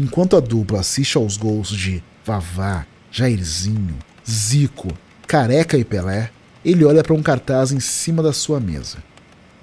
Enquanto 0.00 0.36
a 0.36 0.40
dupla 0.40 0.80
assiste 0.80 1.16
aos 1.16 1.36
gols 1.36 1.68
de 1.68 2.02
Vavá, 2.26 2.84
Jairzinho, 3.08 3.94
Zico, 4.28 4.88
Careca 5.28 5.78
e 5.78 5.84
Pelé, 5.84 6.32
ele 6.64 6.84
olha 6.84 7.04
para 7.04 7.14
um 7.14 7.22
cartaz 7.22 7.70
em 7.70 7.78
cima 7.78 8.20
da 8.20 8.32
sua 8.32 8.58
mesa. 8.58 8.98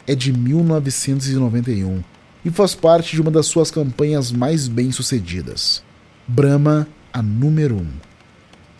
É 0.08 0.16
de 0.16 0.32
1991 0.32 2.02
e 2.46 2.50
faz 2.50 2.74
parte 2.74 3.18
de 3.18 3.22
uma 3.22 3.32
das 3.32 3.48
suas 3.48 3.70
campanhas 3.70 4.32
mais 4.32 4.70
bem-sucedidas. 4.70 5.84
Brahma, 6.26 6.88
a 7.12 7.22
número 7.22 7.76
1. 7.76 7.80
Um. 7.80 7.88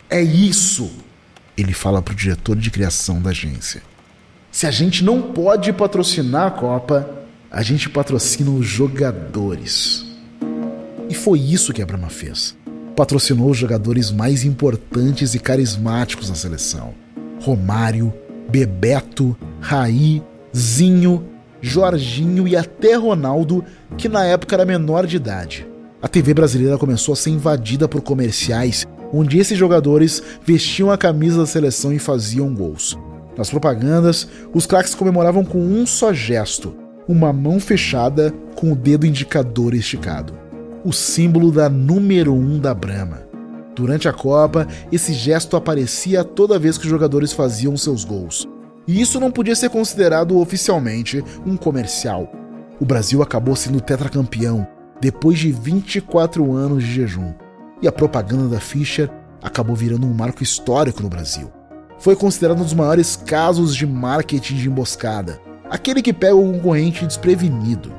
É 0.08 0.22
isso! 0.22 0.90
Ele 1.58 1.74
fala 1.74 2.00
para 2.00 2.12
o 2.12 2.16
diretor 2.16 2.56
de 2.56 2.70
criação 2.70 3.20
da 3.20 3.28
agência. 3.28 3.89
Se 4.50 4.66
a 4.66 4.70
gente 4.70 5.04
não 5.04 5.22
pode 5.22 5.72
patrocinar 5.72 6.48
a 6.48 6.50
Copa, 6.50 7.08
a 7.48 7.62
gente 7.62 7.88
patrocina 7.88 8.50
os 8.50 8.66
jogadores. 8.66 10.04
E 11.08 11.14
foi 11.14 11.38
isso 11.38 11.72
que 11.72 11.80
a 11.80 11.86
Brahma 11.86 12.08
fez. 12.08 12.56
Patrocinou 12.96 13.50
os 13.50 13.56
jogadores 13.56 14.10
mais 14.10 14.44
importantes 14.44 15.34
e 15.34 15.38
carismáticos 15.38 16.28
da 16.28 16.34
seleção: 16.34 16.94
Romário, 17.40 18.12
Bebeto, 18.50 19.36
Raí, 19.60 20.20
Zinho, 20.54 21.24
Jorginho 21.62 22.48
e 22.48 22.56
até 22.56 22.96
Ronaldo, 22.96 23.64
que 23.96 24.08
na 24.08 24.24
época 24.24 24.56
era 24.56 24.64
menor 24.64 25.06
de 25.06 25.14
idade. 25.14 25.66
A 26.02 26.08
TV 26.08 26.34
brasileira 26.34 26.76
começou 26.76 27.12
a 27.12 27.16
ser 27.16 27.30
invadida 27.30 27.86
por 27.86 28.00
comerciais 28.00 28.84
onde 29.12 29.38
esses 29.38 29.56
jogadores 29.56 30.22
vestiam 30.44 30.90
a 30.90 30.98
camisa 30.98 31.38
da 31.38 31.46
seleção 31.46 31.92
e 31.92 31.98
faziam 31.98 32.52
gols. 32.52 32.98
Nas 33.40 33.48
propagandas, 33.48 34.28
os 34.52 34.66
craques 34.66 34.94
comemoravam 34.94 35.42
com 35.46 35.58
um 35.58 35.86
só 35.86 36.12
gesto, 36.12 36.76
uma 37.08 37.32
mão 37.32 37.58
fechada 37.58 38.34
com 38.54 38.70
o 38.70 38.76
dedo 38.76 39.06
indicador 39.06 39.72
esticado. 39.72 40.34
O 40.84 40.92
símbolo 40.92 41.50
da 41.50 41.66
número 41.66 42.34
1 42.34 42.36
um 42.36 42.58
da 42.58 42.74
Brahma. 42.74 43.22
Durante 43.74 44.06
a 44.06 44.12
Copa, 44.12 44.68
esse 44.92 45.14
gesto 45.14 45.56
aparecia 45.56 46.22
toda 46.22 46.58
vez 46.58 46.76
que 46.76 46.84
os 46.84 46.90
jogadores 46.90 47.32
faziam 47.32 47.78
seus 47.78 48.04
gols. 48.04 48.46
E 48.86 49.00
isso 49.00 49.18
não 49.18 49.30
podia 49.30 49.56
ser 49.56 49.70
considerado 49.70 50.38
oficialmente 50.38 51.24
um 51.46 51.56
comercial. 51.56 52.30
O 52.78 52.84
Brasil 52.84 53.22
acabou 53.22 53.56
sendo 53.56 53.80
tetracampeão 53.80 54.68
depois 55.00 55.38
de 55.38 55.50
24 55.50 56.52
anos 56.52 56.84
de 56.84 56.92
jejum. 56.92 57.32
E 57.80 57.88
a 57.88 57.92
propaganda 57.92 58.48
da 58.48 58.60
Fischer 58.60 59.08
acabou 59.42 59.74
virando 59.74 60.06
um 60.06 60.12
marco 60.12 60.42
histórico 60.42 61.02
no 61.02 61.08
Brasil. 61.08 61.50
Foi 62.00 62.16
considerado 62.16 62.60
um 62.60 62.64
dos 62.64 62.72
maiores 62.72 63.14
casos 63.14 63.76
de 63.76 63.86
marketing 63.86 64.56
de 64.56 64.68
emboscada, 64.68 65.38
aquele 65.68 66.00
que 66.00 66.14
pega 66.14 66.34
o 66.34 66.52
concorrente 66.52 67.06
desprevenido. 67.06 67.92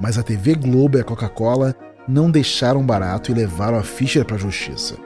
Mas 0.00 0.18
a 0.18 0.22
TV 0.22 0.56
Globo 0.56 0.98
e 0.98 1.00
a 1.00 1.04
Coca-Cola 1.04 1.72
não 2.08 2.28
deixaram 2.28 2.84
barato 2.84 3.30
e 3.30 3.34
levaram 3.34 3.78
a 3.78 3.84
Fischer 3.84 4.24
para 4.24 4.34
a 4.34 4.38
justiça. 4.38 4.96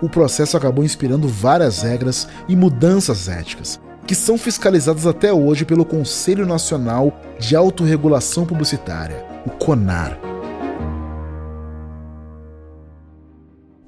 O 0.00 0.08
processo 0.08 0.56
acabou 0.56 0.84
inspirando 0.84 1.26
várias 1.26 1.82
regras 1.82 2.28
e 2.48 2.54
mudanças 2.54 3.28
éticas, 3.28 3.80
que 4.06 4.14
são 4.14 4.38
fiscalizadas 4.38 5.04
até 5.04 5.32
hoje 5.32 5.64
pelo 5.64 5.84
Conselho 5.84 6.46
Nacional 6.46 7.20
de 7.40 7.56
Autorregulação 7.56 8.46
Publicitária, 8.46 9.26
o 9.44 9.50
CONAR. 9.50 10.18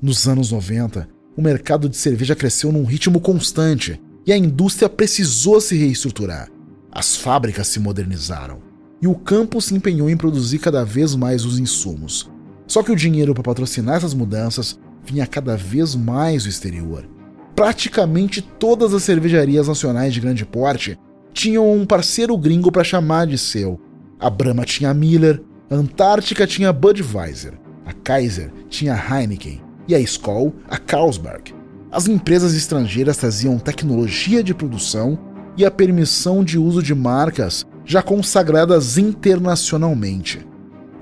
Nos 0.02 0.26
anos 0.26 0.50
90, 0.50 1.13
o 1.36 1.42
mercado 1.42 1.88
de 1.88 1.96
cerveja 1.96 2.34
cresceu 2.34 2.70
num 2.70 2.84
ritmo 2.84 3.20
constante 3.20 4.00
e 4.26 4.32
a 4.32 4.36
indústria 4.36 4.88
precisou 4.88 5.60
se 5.60 5.76
reestruturar. 5.76 6.48
As 6.90 7.16
fábricas 7.16 7.66
se 7.66 7.80
modernizaram 7.80 8.58
e 9.02 9.06
o 9.06 9.14
campo 9.14 9.60
se 9.60 9.74
empenhou 9.74 10.08
em 10.08 10.16
produzir 10.16 10.58
cada 10.58 10.84
vez 10.84 11.14
mais 11.14 11.44
os 11.44 11.58
insumos. 11.58 12.30
Só 12.66 12.82
que 12.82 12.92
o 12.92 12.96
dinheiro 12.96 13.34
para 13.34 13.42
patrocinar 13.42 13.96
essas 13.96 14.14
mudanças 14.14 14.78
vinha 15.04 15.26
cada 15.26 15.56
vez 15.56 15.94
mais 15.94 16.44
do 16.44 16.48
exterior. 16.48 17.06
Praticamente 17.54 18.40
todas 18.40 18.94
as 18.94 19.02
cervejarias 19.02 19.68
nacionais 19.68 20.14
de 20.14 20.20
grande 20.20 20.46
porte 20.46 20.98
tinham 21.32 21.70
um 21.70 21.84
parceiro 21.84 22.36
gringo 22.38 22.70
para 22.70 22.84
chamar 22.84 23.26
de 23.26 23.36
seu. 23.36 23.78
A 24.18 24.30
Brahma 24.30 24.64
tinha 24.64 24.90
a 24.90 24.94
Miller, 24.94 25.42
a 25.68 25.74
Antártica 25.74 26.46
tinha 26.46 26.68
a 26.70 26.72
Budweiser, 26.72 27.54
a 27.84 27.92
Kaiser 27.92 28.50
tinha 28.68 28.94
a 28.94 29.20
Heineken 29.20 29.63
e 29.86 29.94
a 29.94 30.00
Skoll 30.00 30.54
a 30.68 30.78
Carlsberg. 30.78 31.54
As 31.90 32.08
empresas 32.08 32.54
estrangeiras 32.54 33.16
traziam 33.16 33.58
tecnologia 33.58 34.42
de 34.42 34.52
produção 34.52 35.18
e 35.56 35.64
a 35.64 35.70
permissão 35.70 36.42
de 36.42 36.58
uso 36.58 36.82
de 36.82 36.94
marcas 36.94 37.64
já 37.84 38.02
consagradas 38.02 38.98
internacionalmente. 38.98 40.44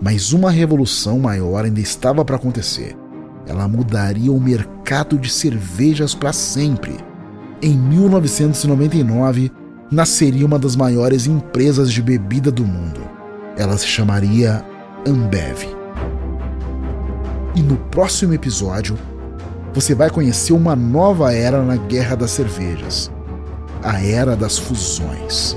Mas 0.00 0.32
uma 0.32 0.50
revolução 0.50 1.18
maior 1.18 1.64
ainda 1.64 1.80
estava 1.80 2.24
para 2.24 2.36
acontecer. 2.36 2.96
Ela 3.46 3.66
mudaria 3.66 4.32
o 4.32 4.40
mercado 4.40 5.18
de 5.18 5.30
cervejas 5.30 6.14
para 6.14 6.32
sempre. 6.32 6.96
Em 7.60 7.76
1999, 7.76 9.50
nasceria 9.90 10.44
uma 10.44 10.58
das 10.58 10.74
maiores 10.74 11.26
empresas 11.26 11.92
de 11.92 12.02
bebida 12.02 12.50
do 12.50 12.64
mundo. 12.64 13.00
Ela 13.56 13.78
se 13.78 13.86
chamaria 13.86 14.64
Ambev. 15.06 15.81
E 17.54 17.62
no 17.62 17.76
próximo 17.76 18.32
episódio, 18.32 18.98
você 19.74 19.94
vai 19.94 20.10
conhecer 20.10 20.52
uma 20.52 20.74
nova 20.74 21.32
era 21.32 21.62
na 21.62 21.76
Guerra 21.76 22.16
das 22.16 22.30
Cervejas 22.30 23.10
a 23.82 24.00
Era 24.00 24.36
das 24.36 24.58
Fusões. 24.58 25.56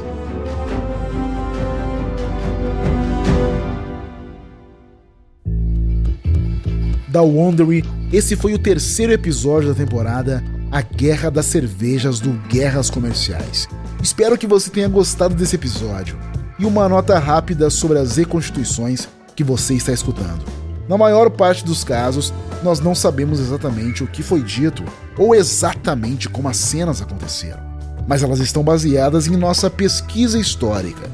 Da 7.07 7.21
Wondery, 7.21 7.83
esse 8.11 8.35
foi 8.35 8.53
o 8.53 8.59
terceiro 8.59 9.13
episódio 9.13 9.69
da 9.69 9.75
temporada 9.75 10.43
A 10.71 10.81
Guerra 10.81 11.29
das 11.29 11.45
Cervejas 11.45 12.19
do 12.19 12.31
Guerras 12.49 12.89
Comerciais. 12.89 13.67
Espero 14.01 14.37
que 14.37 14.47
você 14.47 14.69
tenha 14.69 14.87
gostado 14.87 15.35
desse 15.35 15.55
episódio. 15.55 16.17
E 16.57 16.65
uma 16.65 16.89
nota 16.89 17.19
rápida 17.19 17.69
sobre 17.69 17.99
as 17.99 18.17
reconstituições 18.17 19.07
que 19.35 19.43
você 19.43 19.75
está 19.75 19.91
escutando. 19.91 20.64
Na 20.87 20.97
maior 20.97 21.31
parte 21.31 21.65
dos 21.65 21.83
casos, 21.83 22.31
nós 22.63 22.79
não 22.79 22.93
sabemos 22.93 23.39
exatamente 23.39 24.03
o 24.03 24.07
que 24.07 24.21
foi 24.21 24.41
dito 24.41 24.83
ou 25.17 25.33
exatamente 25.33 26.29
como 26.29 26.47
as 26.47 26.57
cenas 26.57 27.01
aconteceram, 27.01 27.59
mas 28.07 28.21
elas 28.21 28.39
estão 28.39 28.63
baseadas 28.63 29.27
em 29.27 29.35
nossa 29.35 29.69
pesquisa 29.69 30.39
histórica. 30.39 31.09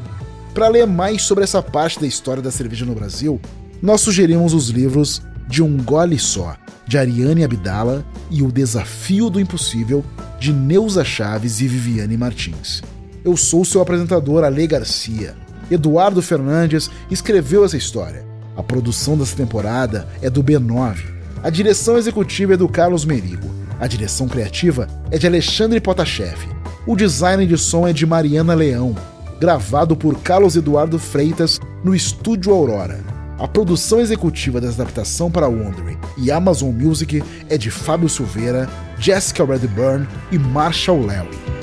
Para 0.54 0.68
ler 0.68 0.86
mais 0.86 1.22
sobre 1.22 1.46
essa 1.46 1.62
parte 1.62 2.00
da 2.00 2.08
história 2.08 2.44
da 2.44 2.52
cerveja 2.52 2.86
no 2.86 2.94
Brasil, 2.94 3.40
nós 3.82 4.02
sugerimos 4.02 4.54
os 4.54 4.70
livros 4.70 5.22
De 5.48 5.64
um 5.64 5.78
Gole 5.78 6.20
Só, 6.20 6.58
de 6.86 6.98
Ariane 6.98 7.44
Abdala, 7.44 8.06
e 8.30 8.44
O 8.44 8.52
Desafio 8.52 9.30
do 9.30 9.40
Impossível, 9.40 10.04
de 10.40 10.52
Neuza 10.52 11.04
Chaves 11.04 11.62
e 11.62 11.68
Viviane 11.68 12.18
Martins. 12.18 12.82
Eu 13.24 13.38
sou 13.38 13.64
seu 13.64 13.82
apresentador, 13.82 14.44
Ale 14.44 14.68
Garcia. 14.68 15.36
Eduardo 15.70 16.22
Fernandes 16.22 16.90
escreveu 17.10 17.64
essa 17.64 17.78
história 17.78 18.31
a 18.56 18.64
produção 18.64 19.18
dessa 19.18 19.36
temporada 19.36 20.08
é 20.22 20.30
do 20.30 20.44
B9. 20.44 20.98
A 21.44 21.50
direção 21.50 21.98
executiva 21.98 22.54
é 22.54 22.58
do 22.58 22.68
Carlos 22.68 23.06
Merigo. 23.06 23.50
A 23.80 23.88
direção 23.88 24.28
criativa 24.28 24.88
é 25.10 25.18
de 25.18 25.26
Alexandre 25.26 25.80
Potashev. 25.80 26.38
O 26.86 26.96
design 26.96 27.46
de 27.46 27.58
som 27.58 27.88
é 27.88 27.94
de 27.94 28.06
Mariana 28.06 28.54
Leão, 28.54 28.96
gravado 29.40 29.96
por 29.96 30.20
Carlos 30.22 30.56
Eduardo 30.56 31.00
Freitas 31.00 31.60
no 31.84 31.96
Estúdio 31.96 32.54
Aurora. 32.54 33.00
A 33.40 33.48
produção 33.48 34.00
executiva 34.00 34.62
dessa 34.62 34.84
adaptação 34.84 35.32
para 35.32 35.48
Wondering 35.48 35.98
e 36.16 36.30
Amazon 36.30 36.70
Music 36.70 37.24
é 37.50 37.58
de 37.58 37.72
Fábio 37.72 38.08
Silveira, 38.08 38.70
Jessica 39.00 39.44
Redburn 39.44 40.08
e 40.32 40.38
Marshall 40.38 41.00
Lely. 41.00 41.61